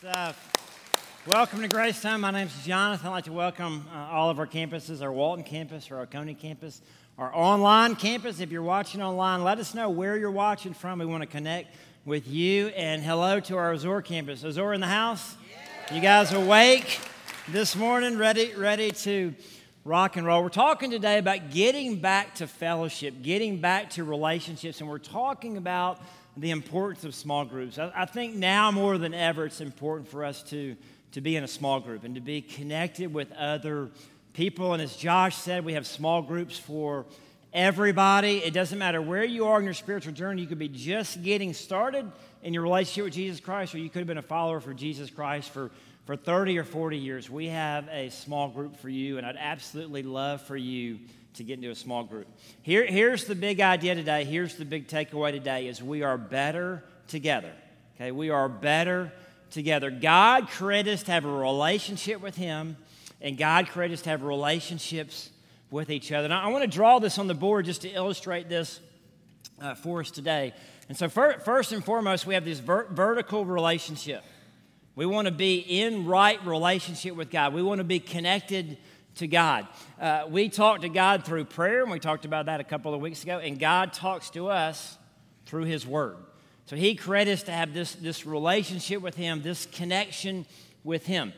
stuff. 0.00 1.22
Welcome 1.26 1.60
to 1.60 1.68
Grace 1.68 2.00
Time. 2.00 2.22
My 2.22 2.30
name 2.30 2.46
is 2.46 2.64
Jonathan. 2.64 3.08
I'd 3.08 3.10
like 3.10 3.24
to 3.24 3.34
welcome 3.34 3.86
uh, 3.94 3.98
all 4.10 4.30
of 4.30 4.38
our 4.38 4.46
campuses, 4.46 5.02
our 5.02 5.12
Walton 5.12 5.44
campus, 5.44 5.90
our 5.90 6.00
Oconee 6.00 6.32
campus, 6.32 6.80
our 7.18 7.30
online 7.36 7.96
campus. 7.96 8.40
If 8.40 8.50
you're 8.50 8.62
watching 8.62 9.02
online, 9.02 9.44
let 9.44 9.58
us 9.58 9.74
know 9.74 9.90
where 9.90 10.16
you're 10.16 10.30
watching 10.30 10.72
from. 10.72 11.00
We 11.00 11.04
want 11.04 11.22
to 11.22 11.26
connect 11.26 11.76
with 12.06 12.26
you. 12.26 12.68
And 12.68 13.02
hello 13.02 13.40
to 13.40 13.58
our 13.58 13.74
Azor 13.74 14.00
campus. 14.00 14.42
Azor 14.42 14.72
in 14.72 14.80
the 14.80 14.86
house? 14.86 15.36
Yeah. 15.90 15.94
You 15.94 16.00
guys 16.00 16.32
awake 16.32 16.98
this 17.48 17.76
morning, 17.76 18.16
ready, 18.16 18.54
ready 18.54 18.92
to 18.92 19.34
rock 19.84 20.16
and 20.16 20.26
roll? 20.26 20.42
We're 20.42 20.48
talking 20.48 20.90
today 20.90 21.18
about 21.18 21.50
getting 21.50 21.98
back 21.98 22.36
to 22.36 22.46
fellowship, 22.46 23.20
getting 23.20 23.60
back 23.60 23.90
to 23.90 24.04
relationships, 24.04 24.80
and 24.80 24.88
we're 24.88 24.96
talking 24.96 25.58
about 25.58 26.00
the 26.36 26.50
importance 26.50 27.04
of 27.04 27.14
small 27.14 27.44
groups. 27.44 27.78
I, 27.78 27.92
I, 27.94 28.04
think 28.06 28.34
now 28.34 28.70
more 28.70 28.98
than 28.98 29.14
ever, 29.14 29.46
it's 29.46 29.60
important 29.60 30.08
for 30.08 30.24
us 30.24 30.42
to, 30.44 30.76
to 31.12 31.20
be 31.20 31.36
in 31.36 31.44
a 31.44 31.48
small 31.48 31.80
group 31.80 32.04
and 32.04 32.14
to 32.14 32.20
be 32.20 32.40
connected 32.40 33.12
with 33.12 33.32
other 33.32 33.90
people. 34.32 34.72
And 34.72 34.82
as 34.82 34.96
Josh 34.96 35.36
said, 35.36 35.64
we 35.64 35.74
have 35.74 35.86
small 35.86 36.22
groups 36.22 36.58
for 36.58 37.06
everybody. 37.52 38.38
It 38.38 38.54
doesn't 38.54 38.78
matter 38.78 39.02
where 39.02 39.24
you 39.24 39.46
are 39.46 39.58
in 39.58 39.64
your 39.64 39.74
spiritual 39.74 40.12
journey, 40.12 40.42
you 40.42 40.48
could 40.48 40.58
be 40.58 40.68
just 40.68 41.22
getting 41.22 41.52
started 41.52 42.10
in 42.42 42.54
your 42.54 42.62
relationship 42.62 43.04
with 43.04 43.14
Jesus 43.14 43.40
Christ, 43.40 43.74
or 43.74 43.78
you 43.78 43.90
could 43.90 43.98
have 43.98 44.06
been 44.06 44.18
a 44.18 44.22
follower 44.22 44.60
for 44.60 44.72
Jesus 44.72 45.10
Christ 45.10 45.50
for, 45.50 45.70
for 46.06 46.16
30 46.16 46.58
or 46.58 46.64
40 46.64 46.96
years. 46.96 47.28
We 47.28 47.48
have 47.48 47.88
a 47.88 48.08
small 48.10 48.48
group 48.48 48.76
for 48.76 48.88
you, 48.88 49.18
and 49.18 49.26
I'd 49.26 49.36
absolutely 49.36 50.02
love 50.02 50.42
for 50.42 50.56
you 50.56 51.00
to 51.34 51.44
get 51.44 51.54
into 51.54 51.70
a 51.70 51.74
small 51.74 52.04
group. 52.04 52.26
Here, 52.62 52.84
here's 52.84 53.24
the 53.24 53.34
big 53.34 53.60
idea 53.60 53.94
today. 53.94 54.24
Here's 54.24 54.56
the 54.56 54.64
big 54.64 54.88
takeaway 54.88 55.32
today 55.32 55.68
is 55.68 55.82
we 55.82 56.02
are 56.02 56.18
better 56.18 56.84
together. 57.08 57.52
Okay, 57.96 58.10
we 58.10 58.30
are 58.30 58.48
better 58.48 59.12
together. 59.50 59.90
God 59.90 60.48
created 60.48 60.94
us 60.94 61.02
to 61.04 61.12
have 61.12 61.24
a 61.24 61.32
relationship 61.32 62.20
with 62.20 62.36
Him, 62.36 62.76
and 63.20 63.36
God 63.36 63.68
created 63.68 63.94
us 63.94 64.02
to 64.02 64.10
have 64.10 64.22
relationships 64.22 65.30
with 65.70 65.90
each 65.90 66.10
other. 66.12 66.28
Now, 66.28 66.42
I 66.42 66.48
want 66.48 66.64
to 66.64 66.70
draw 66.70 66.98
this 66.98 67.18
on 67.18 67.26
the 67.26 67.34
board 67.34 67.66
just 67.66 67.82
to 67.82 67.88
illustrate 67.88 68.48
this 68.48 68.80
uh, 69.60 69.74
for 69.74 70.00
us 70.00 70.10
today. 70.10 70.52
And 70.88 70.96
so, 70.96 71.08
for, 71.08 71.38
first 71.44 71.72
and 71.72 71.84
foremost, 71.84 72.26
we 72.26 72.34
have 72.34 72.44
this 72.44 72.58
ver- 72.58 72.88
vertical 72.90 73.44
relationship. 73.44 74.24
We 74.96 75.06
want 75.06 75.26
to 75.26 75.32
be 75.32 75.58
in 75.58 76.06
right 76.06 76.44
relationship 76.44 77.14
with 77.14 77.30
God. 77.30 77.54
We 77.54 77.62
want 77.62 77.78
to 77.78 77.84
be 77.84 78.00
connected 78.00 78.76
to 79.16 79.26
God. 79.26 79.66
Uh, 80.00 80.24
we 80.28 80.48
talk 80.48 80.82
to 80.82 80.88
God 80.88 81.24
through 81.24 81.44
prayer, 81.44 81.82
and 81.82 81.90
we 81.90 81.98
talked 81.98 82.24
about 82.24 82.46
that 82.46 82.60
a 82.60 82.64
couple 82.64 82.94
of 82.94 83.00
weeks 83.00 83.22
ago, 83.22 83.38
and 83.38 83.58
God 83.58 83.92
talks 83.92 84.30
to 84.30 84.48
us 84.48 84.98
through 85.46 85.64
His 85.64 85.86
Word. 85.86 86.16
So 86.66 86.76
He 86.76 86.94
created 86.94 87.32
us 87.32 87.42
to 87.44 87.52
have 87.52 87.74
this, 87.74 87.94
this 87.94 88.24
relationship 88.24 89.02
with 89.02 89.16
Him, 89.16 89.42
this 89.42 89.66
connection 89.66 90.46
with 90.84 91.06
Him. 91.06 91.32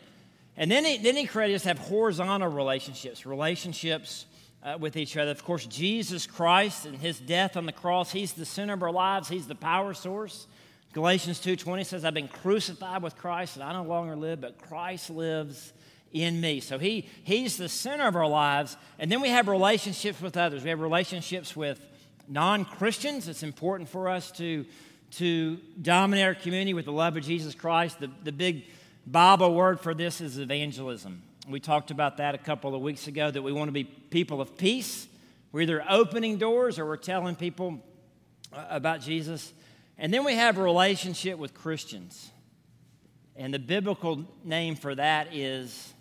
And 0.57 0.71
then 0.71 0.85
He, 0.85 0.99
then 0.99 1.17
he 1.17 1.27
created 1.27 1.57
us 1.57 1.63
to 1.63 1.69
have 1.69 1.79
horizontal 1.79 2.49
relationships, 2.49 3.25
relationships 3.25 4.27
uh, 4.63 4.77
with 4.79 4.97
each 4.97 5.17
other. 5.17 5.31
Of 5.31 5.45
course, 5.45 5.67
Jesus 5.67 6.27
Christ 6.27 6.87
and 6.87 6.97
His 6.97 7.19
death 7.19 7.57
on 7.57 7.67
the 7.67 7.73
cross, 7.73 8.13
He's 8.13 8.33
the 8.35 8.45
center 8.45 8.75
of 8.75 8.83
our 8.83 8.93
lives, 8.93 9.29
He's 9.29 9.47
the 9.47 9.55
power 9.55 9.95
source. 9.95 10.47
Galatians 10.93 11.41
2.20 11.41 11.87
says, 11.87 12.05
I've 12.05 12.13
been 12.13 12.29
crucified 12.29 13.03
with 13.03 13.17
Christ, 13.17 13.57
and 13.57 13.65
I 13.65 13.73
no 13.73 13.83
longer 13.83 14.15
live, 14.15 14.43
but 14.43 14.61
Christ 14.61 15.09
lives 15.09 15.73
in 16.13 16.41
me. 16.41 16.61
So 16.61 16.79
he, 16.79 17.09
he's 17.25 17.57
the 17.57 17.69
center 17.69 18.07
of 18.07 18.17
our 18.17 18.29
lives. 18.29 18.77
And 18.99 19.11
then 19.11 19.21
we 19.21 19.31
have 19.31 19.49
relationships 19.49 20.21
with 20.21 20.37
others. 20.37 20.63
We 20.63 20.71
have 20.71 20.81
relationships 20.81 21.57
with 21.57 21.85
non 22.29 22.65
Christians. 22.65 23.29
It's 23.29 23.43
important 23.43 23.89
for 23.89 24.09
us 24.09 24.31
to, 24.33 24.65
to 25.13 25.57
dominate 25.81 26.25
our 26.25 26.35
community 26.35 26.75
with 26.75 26.85
the 26.85 26.93
love 26.93 27.17
of 27.17 27.25
Jesus 27.25 27.55
Christ. 27.55 28.01
The, 28.01 28.11
the 28.23 28.33
big 28.33 28.65
Bible 29.07 29.55
word 29.55 29.81
for 29.81 29.95
this 29.95 30.21
is 30.21 30.39
evangelism. 30.39 31.23
We 31.49 31.59
talked 31.59 31.91
about 31.91 32.19
that 32.19 32.35
a 32.35 32.39
couple 32.39 32.75
of 32.75 32.83
weeks 32.83 33.09
ago 33.09 33.31
that 33.31 33.43
we 33.43 33.53
want 33.53 33.69
to 33.69 33.73
be 33.73 33.85
people 33.85 34.41
of 34.41 34.57
peace. 34.57 35.09
We're 35.51 35.63
either 35.63 35.85
opening 35.89 36.39
doors 36.39 36.79
or 36.79 36.87
we're 36.87 36.97
telling 36.97 37.35
people 37.35 37.81
uh, 38.53 38.65
about 38.71 39.01
Jesus. 39.01 39.53
And 39.99 40.15
then 40.15 40.25
we 40.25 40.35
have 40.35 40.57
a 40.57 40.63
relationship 40.63 41.39
with 41.39 41.53
Christians. 41.53 42.31
And 43.37 43.53
the 43.53 43.59
biblical 43.59 44.25
name 44.45 44.77
for 44.77 44.95
that 44.95 45.35
is 45.35 45.93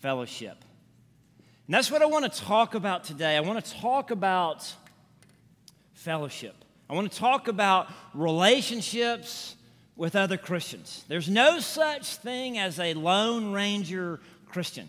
fellowship. 0.00 0.64
And 1.66 1.74
that's 1.74 1.90
what 1.90 2.02
I 2.02 2.06
want 2.06 2.32
to 2.32 2.40
talk 2.40 2.74
about 2.74 3.04
today. 3.04 3.36
I 3.36 3.40
want 3.40 3.64
to 3.64 3.72
talk 3.72 4.10
about 4.10 4.72
fellowship. 5.92 6.54
I 6.88 6.94
want 6.94 7.12
to 7.12 7.18
talk 7.18 7.48
about 7.48 7.88
relationships 8.14 9.54
with 9.96 10.16
other 10.16 10.38
Christians. 10.38 11.04
There's 11.08 11.28
no 11.28 11.60
such 11.60 12.16
thing 12.16 12.56
as 12.56 12.78
a 12.78 12.94
Lone 12.94 13.52
Ranger 13.52 14.20
Christian. 14.48 14.88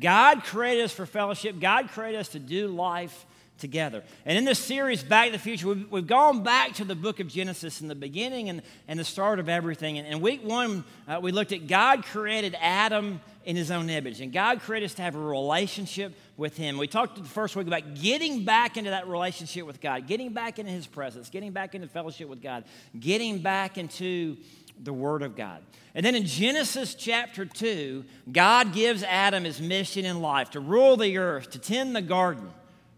God 0.00 0.42
created 0.42 0.84
us 0.84 0.92
for 0.92 1.06
fellowship, 1.06 1.60
God 1.60 1.88
created 1.88 2.18
us 2.18 2.28
to 2.30 2.38
do 2.38 2.68
life 2.68 3.24
together. 3.58 4.02
And 4.24 4.36
in 4.36 4.44
this 4.44 4.58
series, 4.58 5.02
Back 5.02 5.26
to 5.26 5.32
the 5.32 5.38
Future, 5.38 5.68
we've, 5.68 5.90
we've 5.90 6.06
gone 6.06 6.42
back 6.42 6.74
to 6.74 6.84
the 6.84 6.94
book 6.94 7.20
of 7.20 7.28
Genesis 7.28 7.80
in 7.80 7.88
the 7.88 7.94
beginning 7.94 8.48
and, 8.48 8.62
and 8.88 8.98
the 8.98 9.04
start 9.04 9.38
of 9.38 9.48
everything. 9.48 9.98
And 9.98 10.06
in 10.06 10.20
week 10.20 10.44
one, 10.44 10.84
uh, 11.08 11.20
we 11.22 11.32
looked 11.32 11.52
at 11.52 11.66
God 11.66 12.04
created 12.04 12.56
Adam 12.60 13.20
in 13.44 13.56
his 13.56 13.70
own 13.70 13.88
image. 13.88 14.20
And 14.20 14.32
God 14.32 14.60
created 14.60 14.86
us 14.86 14.94
to 14.94 15.02
have 15.02 15.14
a 15.14 15.20
relationship 15.20 16.12
with 16.36 16.56
him. 16.56 16.78
We 16.78 16.88
talked 16.88 17.16
the 17.16 17.24
first 17.24 17.56
week 17.56 17.66
about 17.66 17.94
getting 17.94 18.44
back 18.44 18.76
into 18.76 18.90
that 18.90 19.08
relationship 19.08 19.66
with 19.66 19.80
God, 19.80 20.06
getting 20.06 20.32
back 20.32 20.58
into 20.58 20.72
his 20.72 20.86
presence, 20.86 21.30
getting 21.30 21.52
back 21.52 21.74
into 21.74 21.86
fellowship 21.86 22.28
with 22.28 22.42
God, 22.42 22.64
getting 22.98 23.38
back 23.38 23.78
into 23.78 24.36
the 24.82 24.92
Word 24.92 25.22
of 25.22 25.36
God. 25.36 25.62
And 25.94 26.04
then 26.04 26.14
in 26.14 26.26
Genesis 26.26 26.94
chapter 26.94 27.46
2, 27.46 28.04
God 28.30 28.74
gives 28.74 29.02
Adam 29.02 29.44
his 29.44 29.60
mission 29.60 30.04
in 30.04 30.20
life 30.20 30.50
to 30.50 30.60
rule 30.60 30.98
the 30.98 31.16
earth, 31.16 31.50
to 31.50 31.58
tend 31.58 31.96
the 31.96 32.02
garden 32.02 32.50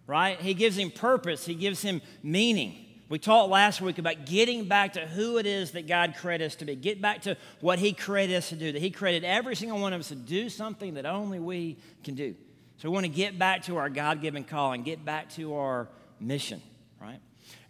right? 0.09 0.41
He 0.41 0.55
gives 0.55 0.77
him 0.77 0.91
purpose, 0.91 1.47
he 1.47 1.55
gives 1.55 1.81
him 1.83 2.03
meaning. 2.25 2.87
We 3.09 3.19
talked 3.19 3.51
last 3.51 3.81
week 3.81 3.99
about 3.99 4.27
getting 4.27 4.67
back 4.67 4.95
to 4.95 5.07
who 5.07 5.39
it 5.39 5.47
is 5.47 5.71
that 5.71 5.87
God 5.87 6.15
created 6.19 6.45
us 6.45 6.57
to 6.57 6.67
be. 6.67 6.75
Get 6.75 7.01
back 7.01 7.23
to 7.23 7.39
what 7.61 7.79
He 7.79 7.95
created 7.95 8.37
us 8.37 8.51
to 8.51 8.55
do. 8.55 8.71
That 8.71 8.83
He 8.83 8.91
created 8.91 9.25
every 9.25 9.57
single 9.57 9.81
one 9.81 9.95
of 9.95 10.01
us 10.01 10.09
to 10.09 10.15
do 10.15 10.51
something 10.51 10.93
that 10.93 11.07
only 11.07 11.39
we 11.39 11.79
can 12.05 12.15
do. 12.15 12.35
So 12.77 12.91
we 12.91 12.93
want 12.93 13.07
to 13.07 13.13
get 13.13 13.39
back 13.39 13.63
to 13.65 13.79
our 13.79 13.89
God 13.89 14.21
given 14.21 14.45
calling, 14.45 14.83
get 14.83 15.07
back 15.07 15.31
to 15.31 15.55
our 15.55 15.89
mission, 16.21 16.61
right? 17.01 17.19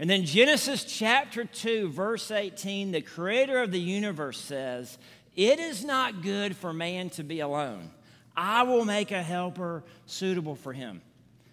And 0.01 0.11
then 0.11 0.25
Genesis 0.25 0.83
chapter 0.85 1.45
2, 1.45 1.91
verse 1.91 2.33
18, 2.33 2.91
the 2.91 3.01
creator 3.01 3.63
of 3.63 3.71
the 3.71 3.81
universe 3.81 4.41
says, 4.41 4.99
It 5.37 5.61
is 5.61 5.85
not 5.85 6.23
good 6.23 6.57
for 6.57 6.73
man 6.73 7.11
to 7.11 7.23
be 7.23 7.39
alone. 7.39 7.91
I 8.37 8.65
will 8.65 8.85
make 8.85 9.13
a 9.13 9.23
helper 9.23 9.85
suitable 10.07 10.57
for 10.57 10.73
him. 10.73 11.01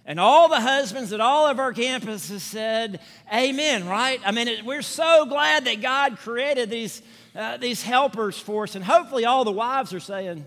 And 0.08 0.20
all 0.20 0.50
the 0.50 0.62
husbands 0.62 1.12
at 1.14 1.20
all 1.20 1.48
of 1.48 1.60
our 1.60 1.74
campuses 1.74 2.42
said, 2.42 3.00
Amen, 3.34 3.88
right? 3.88 4.22
I 4.24 4.32
mean, 4.32 4.48
it, 4.48 4.64
we're 4.64 4.84
so 4.84 5.26
glad 5.26 5.66
that 5.66 5.82
God 5.82 6.18
created 6.18 6.70
these, 6.70 7.02
uh, 7.36 7.58
these 7.58 7.82
helpers 7.82 8.38
for 8.38 8.64
us. 8.64 8.76
And 8.76 8.86
hopefully, 8.86 9.26
all 9.26 9.44
the 9.44 9.52
wives 9.52 9.94
are 9.94 10.00
saying, 10.00 10.46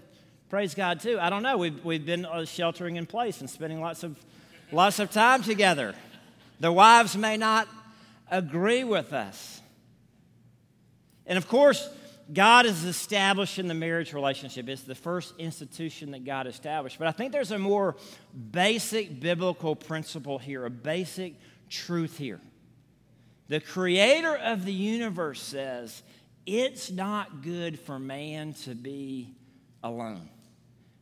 Praise 0.49 0.75
God, 0.75 1.01
too. 1.01 1.19
I 1.21 1.29
don't 1.29 1.43
know. 1.43 1.59
We've, 1.59 1.85
we've 1.85 2.07
been 2.07 2.25
uh, 2.25 2.45
sheltering 2.45 2.97
in 2.97 3.05
place 3.05 3.41
and 3.41 3.51
spending 3.51 3.81
lots 3.81 4.05
of, 4.05 4.17
lots 4.71 5.01
of 5.01 5.11
time 5.11 5.43
together. 5.43 5.95
The 6.61 6.73
wives 6.73 7.17
may 7.17 7.37
not 7.37 7.69
agree 8.31 8.85
with 8.85 9.13
us. 9.13 9.61
And 11.27 11.37
of 11.37 11.49
course, 11.49 11.89
God 12.33 12.67
is 12.67 12.85
establishing 12.85 13.69
the 13.69 13.75
marriage 13.75 14.13
relationship. 14.13 14.69
It's 14.69 14.83
the 14.83 14.95
first 14.95 15.35
institution 15.39 16.11
that 16.11 16.25
God 16.25 16.47
established. 16.47 16.99
But 16.99 17.09
I 17.09 17.13
think 17.13 17.33
there's 17.33 17.53
a 17.53 17.59
more 17.59 17.97
basic 18.51 19.19
biblical 19.19 19.75
principle 19.75 20.39
here, 20.39 20.67
a 20.67 20.71
basic 20.71 21.35
truth 21.71 22.19
here. 22.19 22.41
The 23.49 23.61
creator 23.61 24.37
of 24.37 24.67
the 24.67 24.73
universe 24.73 25.41
says 25.41 26.03
it's 26.45 26.91
not 26.91 27.43
good 27.43 27.81
for 27.81 27.99
man 27.99 28.53
to 28.65 28.75
be 28.75 29.35
alone. 29.83 30.29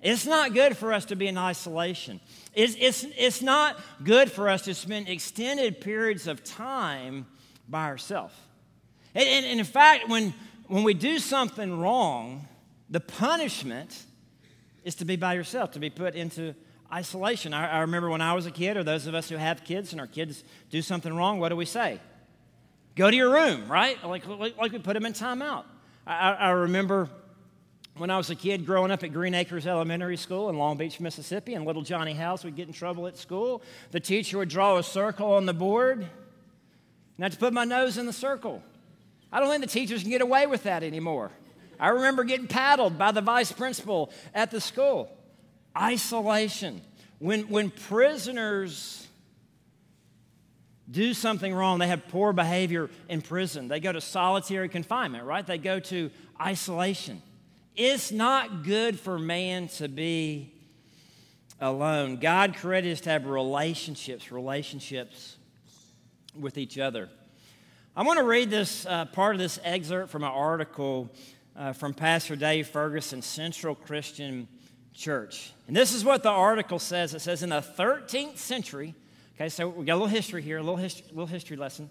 It's 0.00 0.26
not 0.26 0.54
good 0.54 0.76
for 0.76 0.92
us 0.92 1.06
to 1.06 1.16
be 1.16 1.26
in 1.26 1.36
isolation. 1.38 2.20
It's, 2.54 2.76
it's, 2.78 3.04
it's 3.16 3.42
not 3.42 3.80
good 4.04 4.30
for 4.30 4.48
us 4.48 4.62
to 4.62 4.74
spend 4.74 5.08
extended 5.08 5.80
periods 5.80 6.28
of 6.28 6.44
time 6.44 7.26
by 7.68 7.84
ourselves. 7.86 8.34
And, 9.14 9.28
and, 9.28 9.46
and 9.46 9.58
in 9.58 9.66
fact, 9.66 10.08
when, 10.08 10.34
when 10.68 10.82
we 10.82 10.94
do 10.94 11.18
something 11.18 11.78
wrong, 11.78 12.46
the 12.90 13.00
punishment 13.00 14.04
is 14.84 14.94
to 14.96 15.04
be 15.04 15.16
by 15.16 15.34
yourself, 15.34 15.72
to 15.72 15.78
be 15.78 15.90
put 15.90 16.14
into 16.14 16.54
isolation. 16.92 17.52
I, 17.52 17.68
I, 17.68 17.80
remember 17.80 18.10
when 18.10 18.20
I 18.20 18.34
was 18.34 18.46
a 18.46 18.50
kid, 18.50 18.76
or 18.76 18.84
those 18.84 19.06
of 19.06 19.14
us 19.14 19.28
who 19.28 19.36
have 19.36 19.64
kids 19.64 19.92
and 19.92 20.00
our 20.00 20.06
kids 20.06 20.44
do 20.70 20.82
something 20.82 21.14
wrong, 21.14 21.40
what 21.40 21.48
do 21.48 21.56
we 21.56 21.64
say? 21.64 22.00
Go 22.94 23.10
to 23.10 23.16
your 23.16 23.32
room, 23.32 23.68
right? 23.68 24.02
Like, 24.04 24.26
like, 24.26 24.56
like 24.56 24.72
we 24.72 24.78
put 24.78 24.94
them 24.94 25.04
in 25.04 25.12
timeout. 25.12 25.64
I, 26.06 26.32
I 26.32 26.50
remember 26.50 27.10
when 27.96 28.10
I 28.10 28.16
was 28.16 28.30
a 28.30 28.34
kid 28.34 28.64
growing 28.64 28.90
up 28.90 29.02
at 29.02 29.12
Green 29.12 29.34
Acres 29.34 29.66
Elementary 29.66 30.16
School 30.16 30.48
in 30.50 30.56
Long 30.56 30.76
Beach, 30.76 31.00
Mississippi, 31.00 31.54
and 31.54 31.64
little 31.64 31.82
Johnny 31.82 32.12
House 32.12 32.44
would 32.44 32.54
get 32.54 32.68
in 32.68 32.72
trouble 32.72 33.06
at 33.06 33.16
school. 33.16 33.62
The 33.90 34.00
teacher 34.00 34.38
would 34.38 34.48
draw 34.48 34.78
a 34.78 34.82
circle 34.82 35.32
on 35.32 35.46
the 35.46 35.54
board, 35.54 35.98
and 35.98 36.08
I 37.18 37.24
had 37.24 37.32
to 37.32 37.38
put 37.38 37.52
my 37.52 37.64
nose 37.64 37.98
in 37.98 38.06
the 38.06 38.12
circle. 38.12 38.62
I 39.32 39.40
don't 39.40 39.50
think 39.50 39.62
the 39.62 39.70
teachers 39.70 40.02
can 40.02 40.10
get 40.10 40.22
away 40.22 40.46
with 40.46 40.64
that 40.64 40.82
anymore. 40.82 41.30
I 41.78 41.88
remember 41.88 42.24
getting 42.24 42.46
paddled 42.46 42.98
by 42.98 43.12
the 43.12 43.20
vice 43.20 43.52
principal 43.52 44.10
at 44.34 44.50
the 44.50 44.60
school. 44.60 45.10
Isolation. 45.76 46.80
When, 47.18 47.48
when 47.48 47.70
prisoners 47.70 49.06
do 50.90 51.14
something 51.14 51.52
wrong, 51.52 51.78
they 51.78 51.88
have 51.88 52.08
poor 52.08 52.32
behavior 52.32 52.90
in 53.08 53.20
prison, 53.20 53.68
they 53.68 53.80
go 53.80 53.92
to 53.92 54.00
solitary 54.00 54.68
confinement, 54.68 55.24
right? 55.24 55.46
They 55.46 55.58
go 55.58 55.80
to 55.80 56.10
isolation. 56.40 57.22
It's 57.74 58.10
not 58.10 58.62
good 58.62 58.98
for 58.98 59.18
man 59.18 59.68
to 59.68 59.88
be 59.88 60.54
alone. 61.60 62.16
God 62.16 62.56
created 62.56 62.92
us 62.92 63.00
to 63.02 63.10
have 63.10 63.26
relationships, 63.26 64.30
relationships 64.30 65.36
with 66.38 66.56
each 66.56 66.78
other. 66.78 67.08
I 67.98 68.02
want 68.02 68.18
to 68.18 68.24
read 68.24 68.50
this 68.50 68.84
uh, 68.84 69.06
part 69.06 69.34
of 69.34 69.38
this 69.40 69.58
excerpt 69.64 70.10
from 70.10 70.22
an 70.22 70.30
article 70.30 71.10
uh, 71.56 71.72
from 71.72 71.94
Pastor 71.94 72.36
Dave 72.36 72.68
Ferguson, 72.68 73.22
Central 73.22 73.74
Christian 73.74 74.48
Church. 74.92 75.50
And 75.66 75.74
this 75.74 75.94
is 75.94 76.04
what 76.04 76.22
the 76.22 76.28
article 76.28 76.78
says 76.78 77.14
it 77.14 77.22
says, 77.22 77.42
in 77.42 77.48
the 77.48 77.62
13th 77.62 78.36
century, 78.36 78.94
okay, 79.34 79.48
so 79.48 79.70
we 79.70 79.86
got 79.86 79.94
a 79.94 79.94
little 79.94 80.08
history 80.08 80.42
here, 80.42 80.58
a 80.58 80.62
little 80.62 80.76
history, 80.76 81.06
little 81.08 81.24
history 81.24 81.56
lesson. 81.56 81.88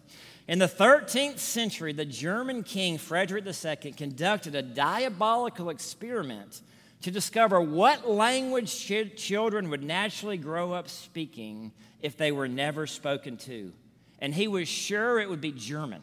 In 0.47 0.59
the 0.59 0.67
13th 0.67 1.39
century, 1.39 1.91
the 1.91 2.05
German 2.05 2.61
king 2.61 2.99
Frederick 2.99 3.43
II 3.47 3.91
conducted 3.93 4.53
a 4.53 4.61
diabolical 4.61 5.71
experiment 5.71 6.61
to 7.01 7.09
discover 7.09 7.59
what 7.59 8.07
language 8.07 8.85
children 9.15 9.71
would 9.71 9.83
naturally 9.83 10.37
grow 10.37 10.71
up 10.71 10.87
speaking 10.87 11.71
if 11.99 12.15
they 12.15 12.31
were 12.31 12.47
never 12.47 12.85
spoken 12.85 13.37
to. 13.37 13.73
And 14.19 14.33
he 14.33 14.47
was 14.47 14.67
sure 14.67 15.19
it 15.19 15.29
would 15.29 15.41
be 15.41 15.51
German. 15.51 16.01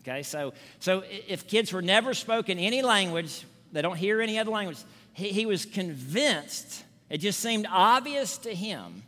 Okay, 0.00 0.22
so, 0.22 0.52
so 0.80 1.04
if 1.28 1.46
kids 1.46 1.72
were 1.72 1.82
never 1.82 2.12
spoken 2.12 2.58
any 2.58 2.82
language, 2.82 3.44
they 3.70 3.82
don't 3.82 3.96
hear 3.96 4.20
any 4.20 4.38
other 4.38 4.50
language, 4.50 4.78
he, 5.12 5.28
he 5.28 5.46
was 5.46 5.64
convinced, 5.64 6.84
it 7.08 7.18
just 7.18 7.38
seemed 7.38 7.66
obvious 7.70 8.38
to 8.38 8.54
him 8.54 9.04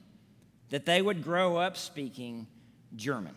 that 0.70 0.87
they 0.87 1.02
would 1.02 1.25
grow 1.25 1.56
up 1.56 1.76
speaking 1.76 2.46
German. 2.94 3.35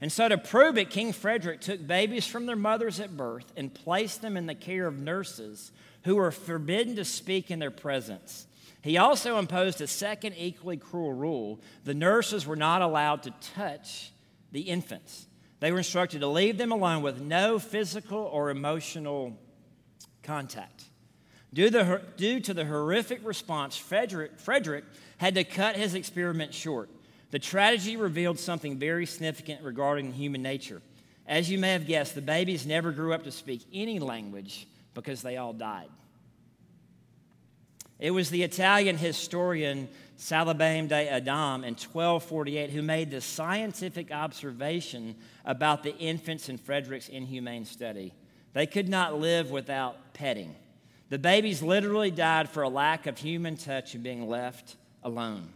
And 0.00 0.10
so, 0.10 0.28
to 0.28 0.38
prove 0.38 0.78
it, 0.78 0.90
King 0.90 1.12
Frederick 1.12 1.60
took 1.60 1.86
babies 1.86 2.26
from 2.26 2.46
their 2.46 2.56
mothers 2.56 3.00
at 3.00 3.16
birth 3.16 3.52
and 3.56 3.72
placed 3.72 4.22
them 4.22 4.36
in 4.36 4.46
the 4.46 4.54
care 4.54 4.86
of 4.86 4.98
nurses 4.98 5.72
who 6.04 6.16
were 6.16 6.30
forbidden 6.30 6.96
to 6.96 7.04
speak 7.04 7.50
in 7.50 7.58
their 7.58 7.70
presence. 7.70 8.46
He 8.82 8.96
also 8.96 9.38
imposed 9.38 9.80
a 9.82 9.86
second 9.86 10.34
equally 10.38 10.78
cruel 10.78 11.12
rule 11.12 11.60
the 11.84 11.92
nurses 11.92 12.46
were 12.46 12.56
not 12.56 12.80
allowed 12.80 13.22
to 13.24 13.30
touch 13.54 14.10
the 14.52 14.62
infants. 14.62 15.26
They 15.60 15.72
were 15.72 15.78
instructed 15.78 16.20
to 16.20 16.26
leave 16.26 16.58
them 16.58 16.72
alone 16.72 17.02
with 17.02 17.20
no 17.20 17.58
physical 17.58 18.18
or 18.18 18.50
emotional 18.50 19.36
contact. 20.22 20.84
Due, 21.52 21.70
the, 21.70 22.00
due 22.16 22.40
to 22.40 22.54
the 22.54 22.64
horrific 22.64 23.20
response, 23.24 23.76
Frederick, 23.76 24.38
Frederick 24.38 24.84
had 25.18 25.34
to 25.34 25.44
cut 25.44 25.76
his 25.76 25.94
experiment 25.94 26.54
short. 26.54 26.88
The 27.30 27.38
tragedy 27.38 27.96
revealed 27.96 28.38
something 28.38 28.78
very 28.78 29.06
significant 29.06 29.62
regarding 29.62 30.12
human 30.12 30.42
nature. 30.42 30.80
As 31.26 31.50
you 31.50 31.58
may 31.58 31.72
have 31.72 31.86
guessed, 31.86 32.14
the 32.14 32.22
babies 32.22 32.66
never 32.66 32.90
grew 32.90 33.12
up 33.12 33.24
to 33.24 33.32
speak 33.32 33.62
any 33.72 33.98
language 33.98 34.66
because 34.94 35.22
they 35.22 35.36
all 35.36 35.52
died. 35.52 35.88
It 37.98 38.12
was 38.12 38.30
the 38.30 38.42
Italian 38.42 38.96
historian 38.96 39.88
Salimbene 40.20 40.86
de 40.86 41.08
Adam 41.08 41.64
in 41.64 41.72
1248 41.72 42.68
who 42.68 42.82
made 42.82 43.10
the 43.10 43.22
scientific 43.22 44.12
observation 44.12 45.16
about 45.46 45.82
the 45.82 45.96
infants 45.96 46.50
in 46.50 46.58
Frederick's 46.58 47.08
inhumane 47.08 47.64
study. 47.64 48.12
They 48.52 48.66
could 48.66 48.88
not 48.88 49.18
live 49.18 49.50
without 49.50 50.12
petting. 50.12 50.54
The 51.08 51.18
babies 51.18 51.62
literally 51.62 52.10
died 52.10 52.50
for 52.50 52.62
a 52.62 52.68
lack 52.68 53.06
of 53.06 53.16
human 53.16 53.56
touch 53.56 53.94
and 53.94 54.04
being 54.04 54.28
left 54.28 54.76
alone. 55.02 55.48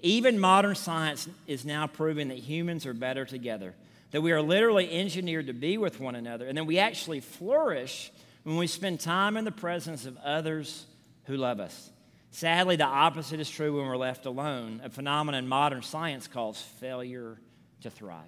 Even 0.00 0.38
modern 0.38 0.76
science 0.76 1.28
is 1.48 1.64
now 1.64 1.88
proving 1.88 2.28
that 2.28 2.38
humans 2.38 2.86
are 2.86 2.94
better 2.94 3.24
together, 3.24 3.74
that 4.12 4.20
we 4.20 4.30
are 4.30 4.40
literally 4.40 4.92
engineered 4.92 5.48
to 5.48 5.52
be 5.52 5.76
with 5.76 5.98
one 5.98 6.14
another, 6.14 6.46
and 6.46 6.56
that 6.56 6.66
we 6.66 6.78
actually 6.78 7.18
flourish 7.18 8.12
when 8.44 8.56
we 8.56 8.68
spend 8.68 9.00
time 9.00 9.36
in 9.36 9.44
the 9.44 9.50
presence 9.50 10.06
of 10.06 10.16
others 10.18 10.86
who 11.24 11.36
love 11.36 11.58
us. 11.58 11.90
Sadly, 12.30 12.76
the 12.76 12.84
opposite 12.84 13.40
is 13.40 13.48
true 13.48 13.78
when 13.78 13.86
we're 13.86 13.96
left 13.96 14.26
alone, 14.26 14.80
a 14.84 14.90
phenomenon 14.90 15.48
modern 15.48 15.82
science 15.82 16.28
calls 16.28 16.60
failure 16.60 17.40
to 17.80 17.90
thrive. 17.90 18.24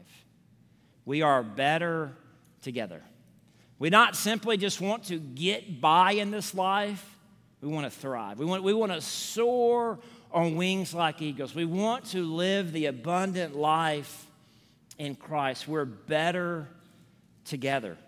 We 1.05 1.23
are 1.23 1.43
better 1.43 2.13
together. 2.63 3.03
We 3.79 3.91
not 3.91 4.17
simply 4.17 4.57
just 4.57 4.81
want 4.81 5.05
to 5.05 5.19
get 5.19 5.81
by 5.81 6.13
in 6.13 6.31
this 6.31 6.55
life, 6.55 7.19
we 7.61 7.69
want 7.69 7.85
to 7.85 7.91
thrive. 7.91 8.39
We 8.39 8.47
want, 8.47 8.63
we 8.63 8.73
want 8.73 8.93
to 8.93 9.01
soar 9.01 9.99
on 10.33 10.57
wings 10.57 10.95
like 10.95 11.21
eagles. 11.21 11.55
We 11.55 11.65
want 11.65 12.07
to 12.07 12.25
live 12.25 12.73
the 12.73 12.87
abundant 12.87 13.55
life 13.55 14.27
in 14.99 15.15
Christ. 15.15 15.69
We're 15.69 15.85
better 15.85 16.69
together. 17.45 17.99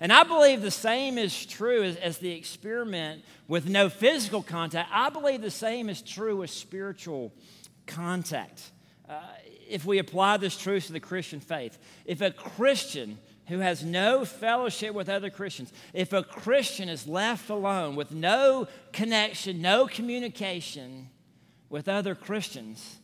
And 0.00 0.12
I 0.12 0.24
believe 0.24 0.60
the 0.60 0.70
same 0.70 1.16
is 1.16 1.46
true 1.46 1.82
as, 1.82 1.96
as, 1.96 2.18
the 2.18 2.30
experiment 2.30 3.24
with 3.48 3.68
no 3.68 3.88
physical 3.88 4.42
contact. 4.42 4.90
I 4.92 5.08
believe 5.08 5.40
the 5.40 5.50
same 5.50 5.88
is 5.88 6.02
true 6.02 6.36
with 6.36 6.50
spiritual 6.50 7.32
contact. 7.86 8.70
Uh, 9.08 9.20
if 9.68 9.84
we 9.84 9.98
apply 9.98 10.36
this 10.36 10.56
truth 10.56 10.88
to 10.88 10.92
the 10.92 11.00
Christian 11.00 11.40
faith, 11.40 11.78
if 12.04 12.20
a 12.20 12.30
Christian 12.30 13.18
who 13.48 13.60
has 13.60 13.84
no 13.84 14.24
fellowship 14.24 14.92
with 14.92 15.08
other 15.08 15.30
Christians, 15.30 15.72
if 15.94 16.12
a 16.12 16.22
Christian 16.22 16.88
is 16.88 17.06
left 17.06 17.48
alone 17.48 17.96
with 17.96 18.12
no 18.12 18.68
connection, 18.92 19.62
no 19.62 19.86
communication 19.86 21.08
with 21.70 21.88
other 21.88 22.14
Christians, 22.14 22.96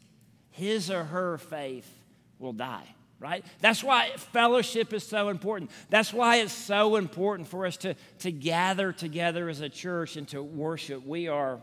his 0.50 0.91
or 0.91 1.05
her 1.05 1.38
faith 1.38 1.91
will 2.38 2.53
die 2.53 2.95
right? 3.23 3.45
That's 3.61 3.85
why 3.85 4.11
fellowship 4.17 4.93
is 4.93 5.07
so 5.07 5.29
important. 5.29 5.71
That's 5.91 6.13
why 6.13 6.39
it's 6.39 6.53
so 6.53 6.97
important 6.97 7.47
for 7.49 7.65
us 7.65 7.77
to, 7.79 7.95
to 8.19 8.33
gather 8.33 8.93
together 8.93 9.49
as 9.49 9.61
a 9.61 9.69
church 9.69 10.17
and 10.17 10.27
to 10.29 10.43
worship. 10.43 11.07
We 11.07 11.29
are, 11.29 11.61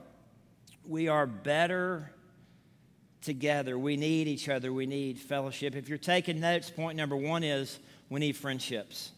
we 0.88 1.10
are 1.10 1.28
better 1.28 2.12
together. 3.22 3.78
We 3.78 3.98
need 3.98 4.30
each 4.30 4.48
other. 4.48 4.72
We 4.72 4.86
need 4.86 5.20
fellowship. 5.20 5.76
If 5.76 5.90
you're 5.90 5.98
taking 5.98 6.40
notes, 6.40 6.70
point 6.70 6.96
number 6.96 7.18
one 7.18 7.44
is 7.44 7.78
we 8.10 8.22
need 8.22 8.38
friendships. 8.38 9.12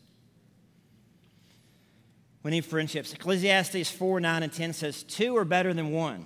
We 2.41 2.49
need 2.49 2.65
friendships. 2.65 3.13
Ecclesiastes 3.13 3.91
4 3.91 4.19
9 4.19 4.41
and 4.41 4.51
10 4.51 4.73
says, 4.73 5.03
Two 5.03 5.37
are 5.37 5.45
better 5.45 5.75
than 5.75 5.91
one 5.91 6.25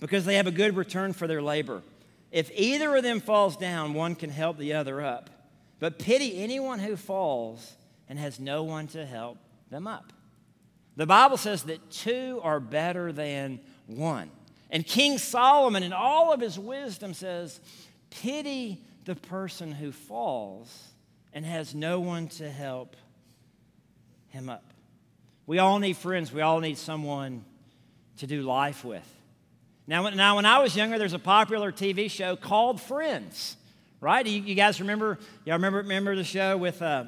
because 0.00 0.24
they 0.24 0.34
have 0.34 0.48
a 0.48 0.52
good 0.52 0.76
return 0.76 1.12
for 1.12 1.28
their 1.28 1.40
labor. 1.40 1.82
If 2.32 2.50
either 2.52 2.96
of 2.96 3.04
them 3.04 3.20
falls 3.20 3.56
down, 3.56 3.94
one 3.94 4.16
can 4.16 4.30
help 4.30 4.58
the 4.58 4.72
other 4.72 5.00
up. 5.00 5.30
But 5.84 5.98
pity 5.98 6.42
anyone 6.42 6.78
who 6.78 6.96
falls 6.96 7.74
and 8.08 8.18
has 8.18 8.40
no 8.40 8.62
one 8.62 8.86
to 8.86 9.04
help 9.04 9.36
them 9.68 9.86
up. 9.86 10.14
The 10.96 11.04
Bible 11.04 11.36
says 11.36 11.64
that 11.64 11.90
two 11.90 12.40
are 12.42 12.58
better 12.58 13.12
than 13.12 13.60
one. 13.86 14.30
And 14.70 14.86
King 14.86 15.18
Solomon, 15.18 15.82
in 15.82 15.92
all 15.92 16.32
of 16.32 16.40
his 16.40 16.58
wisdom, 16.58 17.12
says, 17.12 17.60
Pity 18.08 18.82
the 19.04 19.14
person 19.14 19.72
who 19.72 19.92
falls 19.92 20.88
and 21.34 21.44
has 21.44 21.74
no 21.74 22.00
one 22.00 22.28
to 22.28 22.50
help 22.50 22.96
him 24.28 24.48
up. 24.48 24.64
We 25.46 25.58
all 25.58 25.78
need 25.80 25.98
friends, 25.98 26.32
we 26.32 26.40
all 26.40 26.60
need 26.60 26.78
someone 26.78 27.44
to 28.20 28.26
do 28.26 28.40
life 28.40 28.86
with. 28.86 29.06
Now, 29.86 30.08
now 30.08 30.36
when 30.36 30.46
I 30.46 30.60
was 30.60 30.74
younger, 30.74 30.96
there's 30.98 31.12
a 31.12 31.18
popular 31.18 31.70
TV 31.72 32.10
show 32.10 32.36
called 32.36 32.80
Friends 32.80 33.58
right? 34.04 34.26
You, 34.26 34.42
you 34.42 34.54
guys 34.54 34.80
remember? 34.80 35.18
Y'all 35.46 35.54
remember 35.54 35.78
remember 35.78 36.14
the 36.14 36.24
show 36.24 36.58
with 36.58 36.82
uh, 36.82 37.04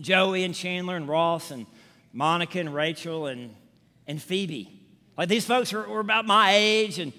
Joey 0.00 0.42
and 0.42 0.52
Chandler 0.52 0.96
and 0.96 1.06
Ross 1.08 1.52
and 1.52 1.64
Monica 2.12 2.58
and 2.58 2.74
Rachel 2.74 3.28
and 3.28 3.54
and 4.08 4.20
Phoebe? 4.20 4.82
Like 5.16 5.28
these 5.28 5.46
folks 5.46 5.72
were, 5.72 5.88
were 5.88 6.00
about 6.00 6.26
my 6.26 6.56
age, 6.56 6.98
and 6.98 7.12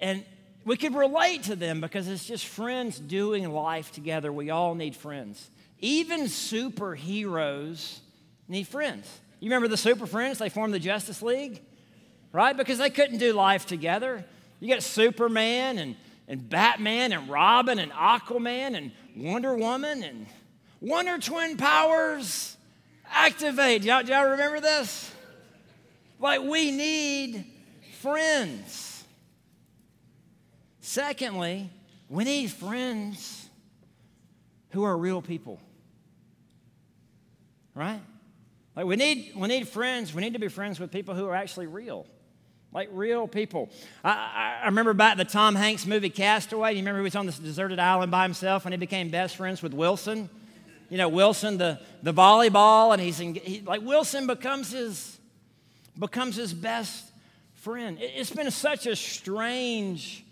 and 0.00 0.24
we 0.64 0.76
could 0.76 0.94
relate 0.94 1.42
to 1.44 1.56
them 1.56 1.80
because 1.80 2.06
it's 2.06 2.24
just 2.24 2.46
friends 2.46 3.00
doing 3.00 3.50
life 3.52 3.90
together. 3.90 4.32
We 4.32 4.50
all 4.50 4.76
need 4.76 4.94
friends. 4.94 5.50
Even 5.80 6.22
superheroes 6.22 7.98
need 8.46 8.68
friends. 8.68 9.10
You 9.40 9.50
remember 9.50 9.66
the 9.66 9.76
Super 9.76 10.06
Friends? 10.06 10.38
They 10.38 10.48
formed 10.48 10.74
the 10.74 10.78
Justice 10.78 11.22
League, 11.22 11.60
right? 12.32 12.56
Because 12.56 12.78
they 12.78 12.90
couldn't 12.90 13.18
do 13.18 13.32
life 13.32 13.66
together. 13.66 14.24
You 14.60 14.68
got 14.68 14.84
Superman 14.84 15.78
and 15.78 15.96
and 16.28 16.48
Batman 16.48 17.12
and 17.12 17.28
Robin 17.28 17.78
and 17.78 17.90
Aquaman 17.90 18.76
and 18.76 18.92
Wonder 19.16 19.56
Woman 19.56 20.02
and 20.02 20.26
Wonder 20.80 21.18
Twin 21.18 21.56
Powers 21.56 22.56
activate. 23.10 23.82
Y'all, 23.82 24.02
y'all 24.02 24.30
remember 24.30 24.60
this? 24.60 25.10
Like, 26.20 26.42
we 26.42 26.70
need 26.70 27.44
friends. 28.00 29.04
Secondly, 30.80 31.70
we 32.08 32.24
need 32.24 32.50
friends 32.50 33.48
who 34.70 34.84
are 34.84 34.96
real 34.96 35.22
people. 35.22 35.60
Right? 37.74 38.00
Like 38.74 38.86
we 38.86 38.96
need, 38.96 39.32
we 39.34 39.48
need 39.48 39.68
friends. 39.68 40.14
We 40.14 40.22
need 40.22 40.34
to 40.34 40.38
be 40.38 40.48
friends 40.48 40.78
with 40.78 40.90
people 40.90 41.14
who 41.14 41.26
are 41.26 41.34
actually 41.34 41.66
real. 41.66 42.06
Like 42.72 42.90
real 42.92 43.26
people. 43.26 43.70
I, 44.04 44.60
I, 44.62 44.66
remember 44.66 44.92
back 44.92 45.16
the 45.16 45.24
Tom 45.24 45.54
Hanks 45.54 45.86
movie 45.86 46.10
Castaway. 46.10 46.72
You 46.72 46.80
remember 46.80 47.00
he 47.00 47.04
was 47.04 47.16
on 47.16 47.24
this 47.24 47.38
deserted 47.38 47.78
island 47.78 48.10
by 48.10 48.24
himself 48.24 48.66
and 48.66 48.74
he 48.74 48.78
became 48.78 49.08
best 49.08 49.36
friends 49.36 49.62
with 49.62 49.72
Wilson? 49.72 50.28
You 50.90 50.98
know, 50.98 51.08
Wilson, 51.08 51.56
the, 51.56 51.80
the 52.02 52.12
volleyball, 52.12 52.92
and 52.92 53.00
he's 53.00 53.20
in, 53.20 53.34
he, 53.34 53.60
like 53.60 53.82
Wilson 53.82 54.26
becomes 54.26 54.72
his, 54.72 55.18
becomes 55.98 56.36
his 56.36 56.52
best 56.52 57.04
friend. 57.54 57.98
It, 57.98 58.12
it's 58.16 58.30
been 58.30 58.50
such 58.50 58.86
a 58.86 58.96
strange 58.96 60.24